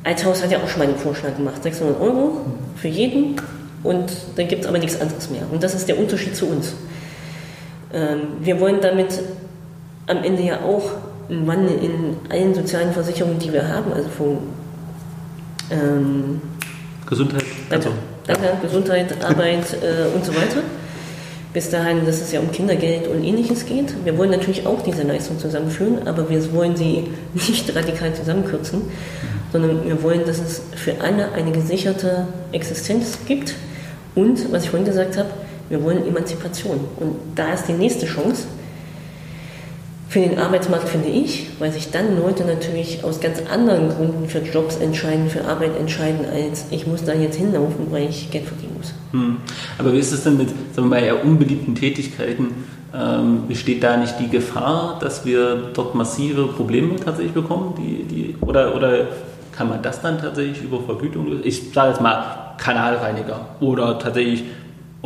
[0.04, 2.42] Althaus hat ja auch schon mal einen Vorschlag gemacht, 600 Euro
[2.76, 3.40] für jeden
[3.82, 5.42] und dann gibt es aber nichts anderes mehr.
[5.50, 6.74] Und das ist der Unterschied zu uns.
[7.92, 9.20] Ähm, wir wollen damit
[10.06, 10.90] am Ende ja auch
[11.28, 14.38] einen Wandel in allen sozialen Versicherungen, die wir haben, also von
[15.70, 16.40] ähm,
[17.06, 17.44] Gesundheit.
[17.70, 17.90] Also,
[18.26, 18.58] danke ja.
[18.60, 20.62] Gesundheit, Arbeit äh, und so weiter.
[21.52, 23.94] Bis dahin, dass es ja um Kindergeld und ähnliches geht.
[24.04, 27.04] Wir wollen natürlich auch diese Leistung zusammenführen, aber wir wollen sie
[27.34, 28.82] nicht radikal zusammenkürzen,
[29.52, 33.54] sondern wir wollen, dass es für alle eine gesicherte Existenz gibt.
[34.14, 35.30] Und, was ich vorhin gesagt habe,
[35.68, 36.80] wir wollen Emanzipation.
[36.98, 38.44] Und da ist die nächste Chance,
[40.08, 44.38] für den Arbeitsmarkt finde ich, weil sich dann Leute natürlich aus ganz anderen Gründen für
[44.38, 48.76] Jobs entscheiden, für Arbeit entscheiden, als ich muss da jetzt hinlaufen, weil ich Geld verdienen
[48.78, 48.94] muss.
[49.10, 49.38] Hm.
[49.78, 52.64] Aber wie ist es denn mit sagen wir mal, unbeliebten Tätigkeiten?
[52.94, 57.74] Ähm, besteht da nicht die Gefahr, dass wir dort massive Probleme tatsächlich bekommen?
[57.76, 59.08] Die, die, oder, oder
[59.52, 61.42] kann man das dann tatsächlich über Vergütung lösen?
[61.44, 64.44] Ich sage jetzt mal Kanalreiniger oder tatsächlich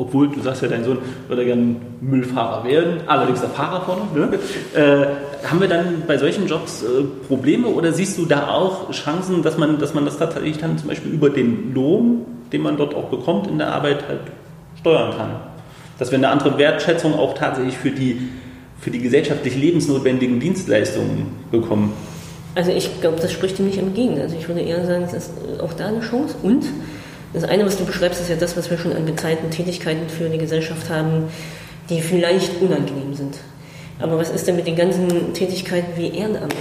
[0.01, 0.99] obwohl du sagst ja, dein Sohn
[1.29, 4.03] würde gerne Müllfahrer werden, allerdings der Fahrer vorne.
[4.15, 4.39] Ne?
[4.75, 9.43] Äh, haben wir dann bei solchen Jobs äh, Probleme oder siehst du da auch Chancen,
[9.43, 12.95] dass man, dass man das tatsächlich dann zum Beispiel über den Lohn, den man dort
[12.95, 14.21] auch bekommt in der Arbeit, halt
[14.79, 15.31] steuern kann?
[15.99, 18.29] Dass wir eine andere Wertschätzung auch tatsächlich für die,
[18.79, 21.93] für die gesellschaftlich lebensnotwendigen Dienstleistungen bekommen?
[22.55, 24.21] Also ich glaube, das spricht dem nicht entgegen.
[24.21, 26.65] Also ich würde eher sagen, es ist auch da eine Chance und
[27.33, 30.29] Das eine, was du beschreibst, ist ja das, was wir schon an bezahlten Tätigkeiten für
[30.29, 31.29] die Gesellschaft haben,
[31.89, 33.39] die vielleicht unangenehm sind.
[34.01, 36.55] Aber was ist denn mit den ganzen Tätigkeiten wie Ehrenamt?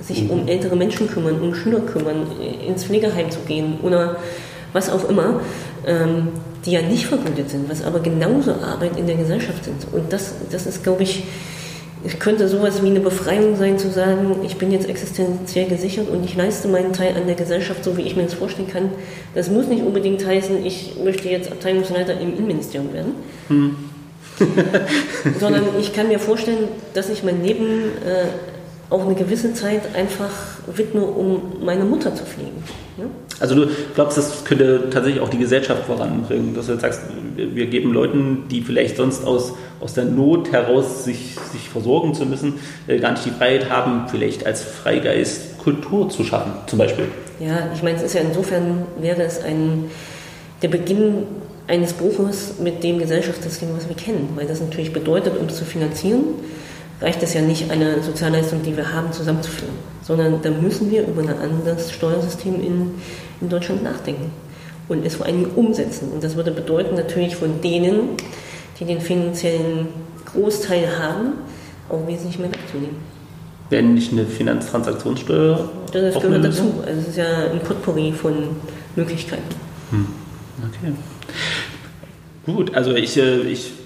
[0.00, 2.26] Sich um ältere Menschen kümmern, um Schüler kümmern,
[2.66, 4.16] ins Pflegeheim zu gehen oder
[4.72, 5.40] was auch immer,
[5.86, 6.28] ähm,
[6.64, 9.86] die ja nicht vergütet sind, was aber genauso Arbeit in der Gesellschaft sind.
[9.92, 11.24] Und das, das ist, glaube ich,
[12.06, 16.24] es könnte sowas wie eine Befreiung sein, zu sagen, ich bin jetzt existenziell gesichert und
[16.24, 18.90] ich leiste meinen Teil an der Gesellschaft, so wie ich mir das vorstellen kann.
[19.34, 23.14] Das muss nicht unbedingt heißen, ich möchte jetzt Abteilungsleiter im Innenministerium werden.
[23.48, 23.76] Hm.
[25.40, 28.26] sondern ich kann mir vorstellen, dass ich mein Leben äh,
[28.90, 30.30] auch eine gewisse Zeit einfach
[30.66, 32.62] widme, um meine Mutter zu pflegen.
[32.98, 33.04] Ja?
[33.40, 37.00] Also du glaubst, das könnte tatsächlich auch die Gesellschaft voranbringen, dass du jetzt sagst,
[37.36, 42.26] wir geben Leuten, die vielleicht sonst aus, aus der Not heraus sich, sich versorgen zu
[42.26, 42.54] müssen,
[42.86, 47.06] äh, gar nicht die Freiheit haben, vielleicht als Freigeist Kultur zu schaffen, zum Beispiel.
[47.40, 49.90] Ja, ich meine, es ist ja insofern, wäre es ein,
[50.62, 51.24] der Beginn
[51.66, 55.64] eines Bruches mit dem Gesellschaftssystem, was wir kennen, weil das natürlich bedeutet, um es zu
[55.64, 56.20] finanzieren,
[57.00, 61.22] reicht es ja nicht, eine Sozialleistung, die wir haben, zusammenzuführen, sondern da müssen wir über
[61.22, 62.92] ein anderes Steuersystem in,
[63.40, 64.30] in Deutschland nachdenken
[64.88, 66.10] und es vor allem umsetzen.
[66.12, 68.10] Und das würde bedeuten, natürlich von denen,
[68.78, 69.88] die den finanziellen
[70.26, 71.34] Großteil haben,
[71.88, 72.96] auch wesentlich mehr wegzunehmen.
[73.70, 75.70] Wäre nicht eine Finanztransaktionssteuer?
[75.92, 76.74] Das gehört dazu.
[76.86, 78.34] Also es ist ja ein Potpourri von
[78.94, 79.42] Möglichkeiten.
[79.90, 80.06] Hm.
[80.58, 80.92] Okay.
[82.46, 83.83] Gut, also ich, äh, ich ich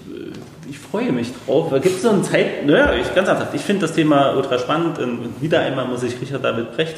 [0.91, 1.71] freue mich drauf.
[1.71, 4.99] Gibt es so eine Zeit, naja, ich, ganz ernsthaft, ich finde das Thema ultra spannend
[4.99, 6.97] und wieder einmal muss ich Richard David Brecht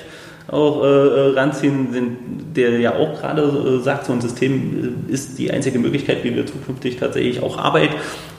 [0.48, 5.12] auch äh, äh ranziehen, den, der ja auch gerade äh, sagt, so ein System äh,
[5.12, 7.90] ist die einzige Möglichkeit, wie wir zukünftig tatsächlich auch Arbeit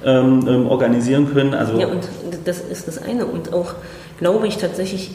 [0.04, 1.54] ähm, ähm, organisieren können.
[1.54, 2.10] Also ja, und
[2.44, 3.26] das ist das eine.
[3.26, 3.76] Und auch,
[4.20, 5.12] glaube ich, tatsächlich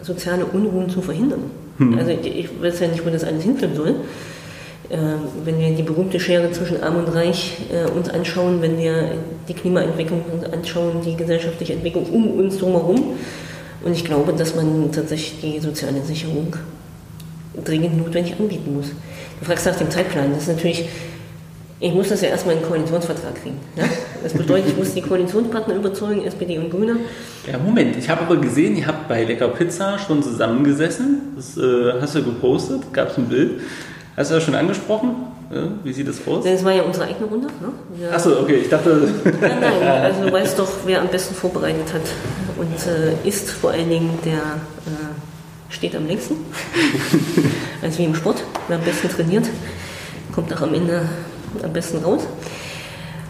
[0.00, 1.50] soziale Unruhen zu verhindern.
[1.78, 1.98] Hm.
[1.98, 3.94] Also ich weiß ja nicht, wo das alles hinführen soll.
[4.90, 9.12] Ähm, wenn wir die berühmte Schere zwischen Arm und Reich äh, uns anschauen, wenn wir
[9.46, 13.14] die Klimaentwicklung anschauen, die gesellschaftliche Entwicklung um uns drumherum.
[13.84, 16.56] Und ich glaube, dass man tatsächlich die soziale Sicherung
[17.64, 18.86] dringend notwendig anbieten muss.
[19.38, 20.32] Du fragst nach dem Zeitplan.
[20.32, 20.88] Das ist natürlich,
[21.80, 23.58] ich muss das ja erstmal in den Koalitionsvertrag kriegen.
[23.76, 23.84] Ja?
[24.22, 26.96] Das bedeutet, ich muss die Koalitionspartner überzeugen, SPD und Grüne.
[27.46, 31.34] Ja, Moment, ich habe aber gesehen, ihr habt bei Lecker Pizza schon zusammengesessen.
[31.36, 33.60] Das äh, hast du gepostet, gab es ein Bild.
[34.18, 35.14] Hast du das schon angesprochen?
[35.84, 36.44] Wie sieht das aus?
[36.44, 37.46] Das war ja unsere eigene Runde.
[37.46, 38.10] Ne?
[38.12, 39.08] Achso, okay, ich dachte.
[39.40, 42.02] Nein, nein, also du weißt doch, wer am besten vorbereitet hat
[42.58, 46.34] und äh, ist vor allen Dingen der äh, steht am längsten.
[47.82, 49.46] also wie im Sport, wer am besten trainiert,
[50.34, 51.02] kommt auch am Ende
[51.62, 52.22] am besten raus.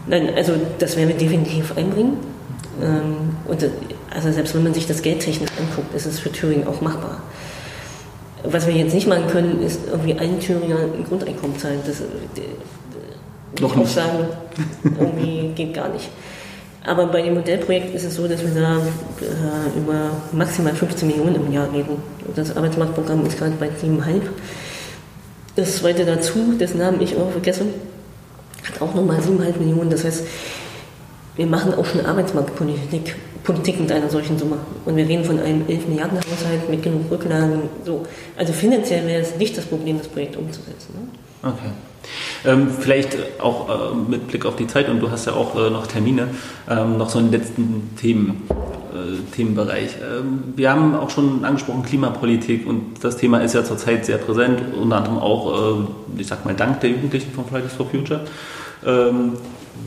[0.07, 2.17] Nein, also das werden wir definitiv einbringen.
[2.83, 3.71] Ähm, und äh,
[4.11, 7.21] also selbst wenn man sich das geldtechnisch anguckt, ist es für Thüringen auch machbar.
[8.45, 11.81] Was wir jetzt nicht machen können, ist irgendwie allen Thüringer ein Grundeinkommen zahlen.
[11.87, 13.93] Das, äh, Noch nicht.
[13.93, 14.29] sagen,
[14.85, 16.09] irgendwie geht gar nicht.
[16.85, 21.35] Aber bei dem Modellprojekt ist es so, dass wir da äh, über maximal 15 Millionen
[21.35, 21.97] im Jahr reden.
[22.35, 24.23] Das Arbeitsmarktprogramm ist gerade bei 7,5.
[25.57, 27.75] Das zweite dazu, dessen Namen ich auch vergessen,
[28.65, 29.91] hat auch nochmal 7,5 Millionen.
[29.91, 30.23] Das heißt,
[31.39, 33.15] wir machen auch schon Arbeitsmarktpolitik
[33.49, 34.59] Politik mit einer solchen Summe.
[34.85, 37.63] Und wir reden von einem 11 Milliarden Haushalt mit genug Rücklagen.
[37.83, 38.05] So.
[38.37, 40.93] Also finanziell wäre es nicht das Problem, das Projekt umzusetzen.
[40.93, 41.51] Ne?
[41.51, 41.71] Okay.
[42.45, 45.71] Ähm, vielleicht auch äh, mit Blick auf die Zeit, und du hast ja auch äh,
[45.71, 46.29] noch Termine,
[46.69, 48.43] ähm, noch so einen letzten Themen,
[48.93, 49.97] äh, Themenbereich.
[49.97, 54.61] Ähm, wir haben auch schon angesprochen Klimapolitik und das Thema ist ja zurzeit sehr präsent,
[54.79, 58.21] unter anderem auch, äh, ich sag mal, dank der Jugendlichen von Fridays for Future.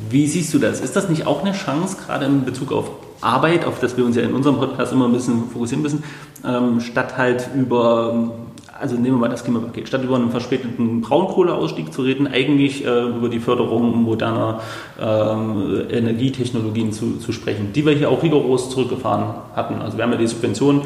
[0.09, 0.81] Wie siehst du das?
[0.81, 4.15] Ist das nicht auch eine Chance, gerade in Bezug auf Arbeit, auf das wir uns
[4.15, 6.03] ja in unserem Podcast immer ein bisschen fokussieren müssen,
[6.45, 8.31] ähm, statt halt über,
[8.79, 13.03] also nehmen wir mal das Klimapaket, statt über einen verspäteten Braunkohleausstieg zu reden, eigentlich äh,
[13.03, 14.61] über die Förderung moderner
[14.99, 19.81] ähm, Energietechnologien zu, zu sprechen, die wir hier auch rigoros zurückgefahren hatten.
[19.81, 20.81] Also wir haben ja die Subventionen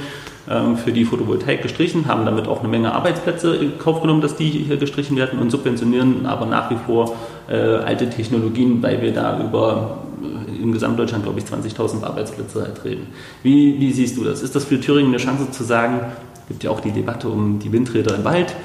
[0.50, 4.36] ähm, für die Photovoltaik gestrichen, haben damit auch eine Menge Arbeitsplätze in Kauf genommen, dass
[4.36, 7.16] die hier gestrichen werden und subventionieren aber nach wie vor
[7.48, 12.84] äh, alte Technologien, weil wir da über äh, in Gesamtdeutschland, glaube ich, 20.000 Arbeitsplätze halt
[12.84, 13.08] reden.
[13.44, 14.42] Wie, wie siehst du das?
[14.42, 16.02] Ist das für Thüringen eine Chance zu sagen,
[16.34, 18.56] es gibt ja auch die Debatte um die Windräder im Wald,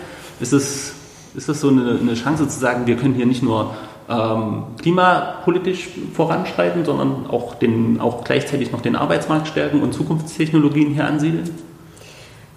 [0.40, 0.92] ist das,
[1.34, 3.74] ist das so eine, eine Chance zu sagen, wir können hier nicht nur
[4.08, 11.06] ähm, klimapolitisch voranschreiten, sondern auch, den, auch gleichzeitig noch den Arbeitsmarkt stärken und Zukunftstechnologien hier
[11.06, 11.50] ansiedeln?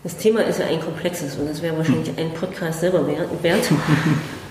[0.03, 2.17] Das Thema ist ja ein komplexes und das wäre wahrscheinlich hm.
[2.17, 3.71] ein Podcast selber wert.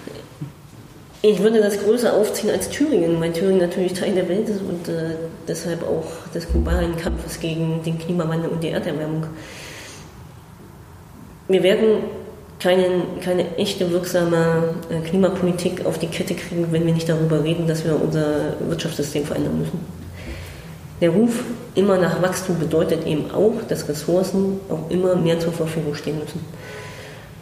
[1.24, 4.88] Ich würde das größer aufziehen als Thüringen, weil Thüringen natürlich Teil der Welt ist und
[4.88, 5.14] äh,
[5.46, 6.04] deshalb auch
[6.34, 9.26] des globalen Kampfes gegen den Klimawandel und die Erderwärmung.
[11.46, 12.02] Wir werden
[12.58, 17.68] keine, keine echte wirksame äh, Klimapolitik auf die Kette kriegen, wenn wir nicht darüber reden,
[17.68, 19.78] dass wir unser Wirtschaftssystem verändern müssen.
[21.00, 21.44] Der Ruf
[21.76, 26.44] immer nach Wachstum bedeutet eben auch, dass Ressourcen auch immer mehr zur Verfügung stehen müssen.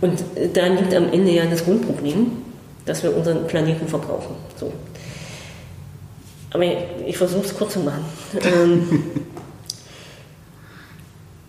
[0.02, 2.49] Und äh, da liegt am Ende ja das Grundproblem,
[2.86, 4.34] dass wir unseren Planeten verbrauchen.
[4.56, 4.72] So.
[6.52, 6.76] Aber ich,
[7.06, 8.04] ich versuche es kurz zu machen.
[8.42, 8.88] Ähm,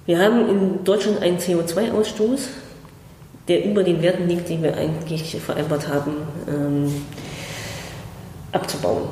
[0.05, 2.47] wir haben in Deutschland einen CO2-Ausstoß,
[3.47, 6.13] der über den Werten liegt, die wir eigentlich vereinbart haben,
[6.47, 7.05] ähm,
[8.51, 9.03] abzubauen.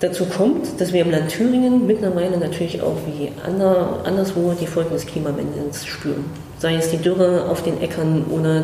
[0.00, 4.90] Dazu kommt, dass wir im Land Thüringen mittlerweile natürlich auch wie ander, anderswo die Folgen
[4.90, 6.24] des Klimawandels spüren.
[6.58, 8.62] Sei es die Dürre auf den Äckern oder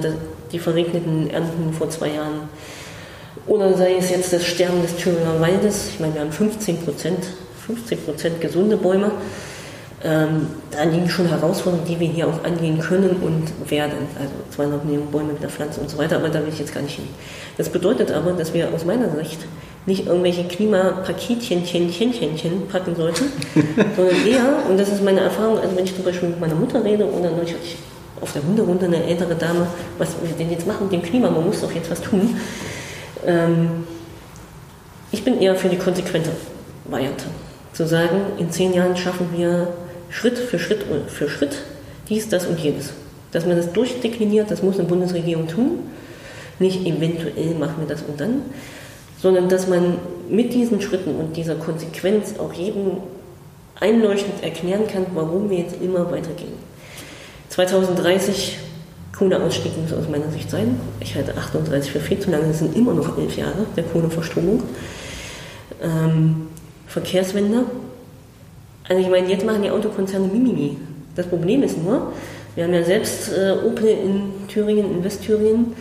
[0.54, 2.48] die verregneten Ernten vor zwei Jahren
[3.46, 5.88] oder sei es jetzt das Sterben des Thüringer Waldes.
[5.92, 7.18] Ich meine, wir haben 15 Prozent,
[7.66, 9.10] 15 Prozent gesunde Bäume.
[10.02, 14.06] Ähm, da liegen schon Herausforderungen, die wir hier auch angehen können und werden.
[14.18, 16.82] Also 200 Millionen Bäume wieder pflanzen und so weiter, aber da will ich jetzt gar
[16.82, 17.08] nicht hin.
[17.56, 19.40] Das bedeutet aber, dass wir aus meiner Sicht
[19.86, 21.62] nicht irgendwelche Klimapaketchen
[22.70, 23.24] packen sollten,
[23.96, 26.82] sondern eher, und das ist meine Erfahrung, also wenn ich zum Beispiel mit meiner Mutter
[26.84, 27.76] rede oder neulich hatte ich
[28.20, 29.66] auf der Hunderunde eine ältere Dame,
[29.98, 32.36] was wir denn jetzt machen mit dem Klima, man muss doch jetzt was tun.
[33.26, 33.84] Ähm,
[35.10, 36.30] ich bin eher für die konsequente
[36.84, 37.24] Variante.
[37.72, 39.68] Zu sagen, in zehn Jahren schaffen wir
[40.10, 41.56] Schritt für Schritt für Schritt
[42.08, 42.92] dies, das und jenes.
[43.32, 45.78] Dass man das durchdekliniert, das muss eine Bundesregierung tun.
[46.58, 48.42] Nicht eventuell machen wir das und dann,
[49.20, 49.96] sondern dass man
[50.28, 52.98] mit diesen Schritten und dieser Konsequenz auch jedem
[53.80, 56.52] einleuchtend erklären kann, warum wir jetzt immer weitergehen.
[57.54, 58.58] 2030
[59.16, 60.80] Kohleausstieg muss aus meiner Sicht sein.
[60.98, 64.60] Ich halte 38 für viel zu lange, das sind immer noch elf Jahre der Kohleverstromung.
[65.80, 66.48] Ähm,
[66.88, 67.66] Verkehrswende.
[68.88, 70.78] Also ich meine, jetzt machen die Autokonzerne Mimimi.
[71.14, 72.12] Das Problem ist nur,
[72.56, 75.74] wir haben ja selbst äh, Opel in Thüringen, in Westthüringen,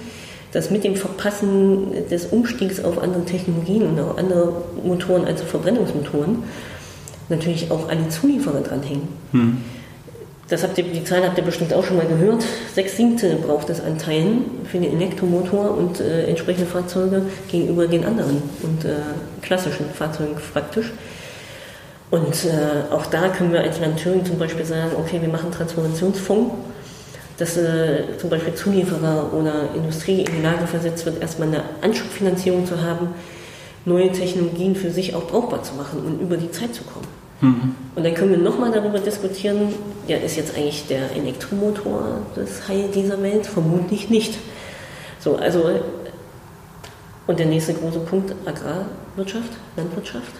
[0.51, 6.43] dass mit dem Verpassen des Umstiegs auf andere Technologien und auch andere Motoren, also Verbrennungsmotoren,
[7.29, 9.07] natürlich auch alle Zulieferer dranhängen.
[9.31, 9.57] Hm.
[10.53, 12.45] Das habt ihr, die Zahlen habt ihr bestimmt auch schon mal gehört.
[12.75, 18.05] Sechs Siebte braucht es an Teilen für den Elektromotor und äh, entsprechende Fahrzeuge gegenüber den
[18.05, 18.97] anderen und äh,
[19.41, 20.91] klassischen Fahrzeugen praktisch.
[22.11, 25.51] Und äh, auch da können wir als Land Thüringen zum Beispiel sagen, okay, wir machen
[25.51, 26.53] Transformationsfonds,
[27.39, 32.67] dass äh, zum Beispiel Zulieferer oder Industrie in die Lage versetzt wird, erstmal eine Anschubfinanzierung
[32.67, 33.07] zu haben,
[33.85, 37.22] neue Technologien für sich auch brauchbar zu machen und über die Zeit zu kommen.
[37.43, 37.75] Mhm.
[37.95, 39.73] Und dann können wir nochmal darüber diskutieren,
[40.07, 43.45] ja, ist jetzt eigentlich der Elektromotor das Heil dieser Welt?
[43.45, 44.37] Vermutlich nicht.
[45.19, 45.69] So, also,
[47.27, 50.31] und der nächste große Punkt, Agrarwirtschaft, Landwirtschaft.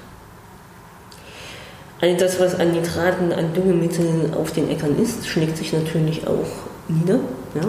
[2.02, 6.48] All das, was an Nitraten, an Düngemitteln auf den Äckern ist, schlägt sich natürlich auch
[6.88, 7.20] nieder.
[7.56, 7.68] Ja?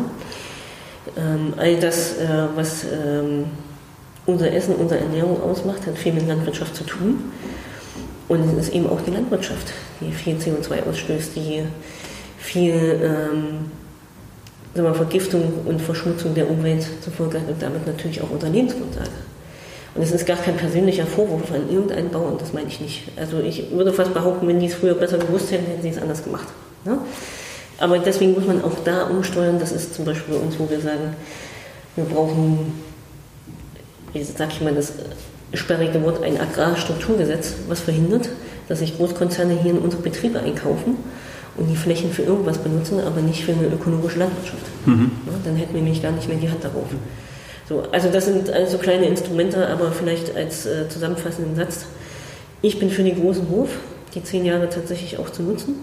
[1.17, 3.47] Ähm, all das, äh, was ähm,
[4.27, 7.33] unser Essen, unsere Ernährung ausmacht, hat viel mit Landwirtschaft zu tun.
[8.35, 11.63] Und es ist eben auch die Landwirtschaft, die viel CO2 ausstößt, die
[12.39, 13.71] viel ähm,
[14.75, 18.49] sagen wir, Vergiftung und Verschmutzung der Umwelt zur Folge hat und damit natürlich auch unser
[18.49, 19.11] Lebensgrundlage.
[19.95, 23.03] Und es ist gar kein persönlicher Vorwurf an irgendeinen Bauern, das meine ich nicht.
[23.17, 25.99] Also ich würde fast behaupten, wenn die es früher besser gewusst hätten, hätten sie es
[25.99, 26.49] anders gemacht.
[26.85, 26.99] Ne?
[27.79, 29.61] Aber deswegen muss man auch da umsteuern.
[29.61, 31.15] Das ist zum Beispiel bei uns, wo wir sagen,
[31.95, 32.81] wir brauchen,
[34.13, 34.93] jetzt sage ich mal, das
[35.57, 38.29] sperrige Wort ein Agrarstrukturgesetz, was verhindert,
[38.69, 40.97] dass sich Großkonzerne hier in unsere Betriebe einkaufen
[41.57, 44.67] und die Flächen für irgendwas benutzen, aber nicht für eine ökologische Landwirtschaft.
[44.87, 45.11] Mhm.
[45.27, 46.87] Ja, dann hätten wir nämlich gar nicht mehr die Hand darauf.
[47.69, 51.87] So, also das sind also kleine Instrumente, aber vielleicht als äh, zusammenfassenden Satz.
[52.61, 53.69] Ich bin für den großen Hof,
[54.15, 55.75] die zehn Jahre tatsächlich auch zu nutzen,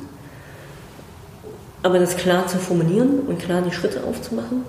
[1.84, 4.64] aber das klar zu formulieren und klar die Schritte aufzumachen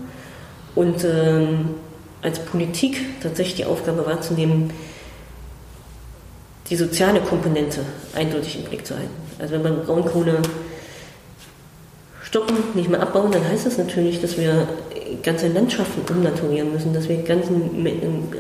[0.75, 1.75] und ähm,
[2.23, 4.71] als Politik tatsächlich die Aufgabe wahrzunehmen,
[6.71, 7.81] die soziale Komponente
[8.15, 9.11] eindeutig im Blick zu halten.
[9.39, 10.41] Also wenn wir Braunkohle
[12.23, 14.69] stoppen, nicht mehr abbauen, dann heißt das natürlich, dass wir
[15.23, 17.87] ganze Landschaften umnaturieren müssen, dass wir ganzen,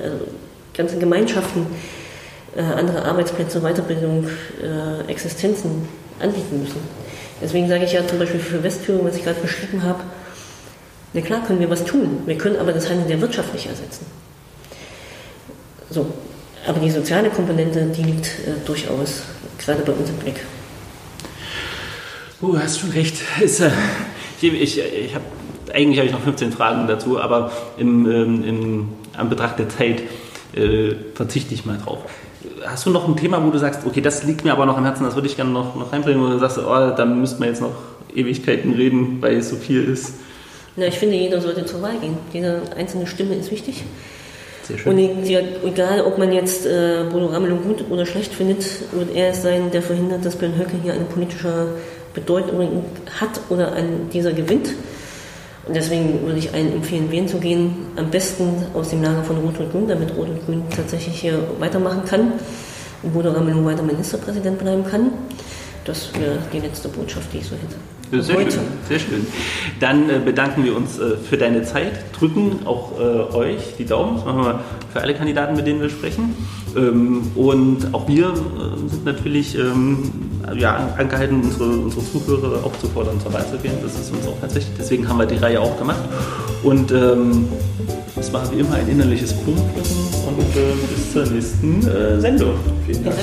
[0.02, 0.26] also
[0.74, 1.66] ganze Gemeinschaften
[2.56, 4.26] äh, andere Arbeitsplätze, Weiterbildung,
[4.62, 5.88] äh, Existenzen
[6.20, 6.80] anbieten müssen.
[7.42, 10.00] Deswegen sage ich ja zum Beispiel für Westführung, was ich gerade beschrieben habe,
[11.12, 14.06] na klar können wir was tun, wir können aber das Handeln der Wirtschaft nicht ersetzen.
[15.90, 16.06] So,
[16.66, 19.22] aber die soziale Komponente, die liegt äh, durchaus
[19.58, 20.40] gerade bei uns im Blick.
[22.40, 23.16] Du hast schon recht.
[23.40, 23.70] Ist, äh,
[24.40, 25.24] ich, ich, ich habe
[25.72, 30.02] eigentlich habe ich noch 15 Fragen dazu, aber im, ähm, im Anbetracht der Zeit
[30.54, 32.00] äh, verzichte ich mal drauf.
[32.66, 34.84] Hast du noch ein Thema, wo du sagst, okay, das liegt mir aber noch am
[34.84, 37.48] Herzen, das würde ich gerne noch, noch reinbringen, wo du sagst, oh, da müssten wir
[37.48, 37.74] jetzt noch
[38.14, 40.14] Ewigkeiten reden, weil es so viel ist?
[40.76, 42.16] Na, ich finde, jeder sollte zur Wahl gehen.
[42.32, 43.82] Jede einzelne Stimme ist wichtig.
[44.72, 44.92] Sehr schön.
[44.92, 49.42] Und egal, ob man jetzt äh, Bodo Ramelow gut oder schlecht findet, wird er es
[49.42, 51.68] sein, der verhindert, dass Björn Höcke hier eine politische
[52.14, 52.84] Bedeutung
[53.20, 54.70] hat oder an dieser gewinnt.
[55.66, 57.86] Und deswegen würde ich allen empfehlen, wählen zu gehen.
[57.96, 61.38] Am besten aus dem Lager von Rot und Grün, damit Rot und Grün tatsächlich hier
[61.58, 62.32] weitermachen kann
[63.02, 65.12] und Bodo Ramelow weiter Ministerpräsident bleiben kann.
[65.84, 67.76] Das wäre die letzte Botschaft, die ich so hätte.
[68.20, 68.50] Sehr Heute.
[68.50, 69.26] schön, sehr schön.
[69.80, 74.16] Dann äh, bedanken wir uns äh, für deine Zeit, drücken auch äh, euch die Daumen,
[74.16, 74.60] das machen wir
[74.92, 76.34] für alle Kandidaten, mit denen wir sprechen.
[76.76, 80.12] Ähm, und auch wir äh, sind natürlich ähm,
[80.54, 83.72] ja, angehalten, unsere, unsere Zuhörer aufzufordern, zur Wahl zu gehen.
[83.82, 84.74] Das ist uns auch ganz wichtig.
[84.78, 86.02] Deswegen haben wir die Reihe auch gemacht.
[86.62, 87.48] Und ähm,
[88.16, 89.96] es war wie immer ein innerliches Blumenpflücken
[90.28, 92.56] und äh, bis zur nächsten äh, Sendung.
[92.86, 93.04] Vielen.
[93.04, 93.16] Dank.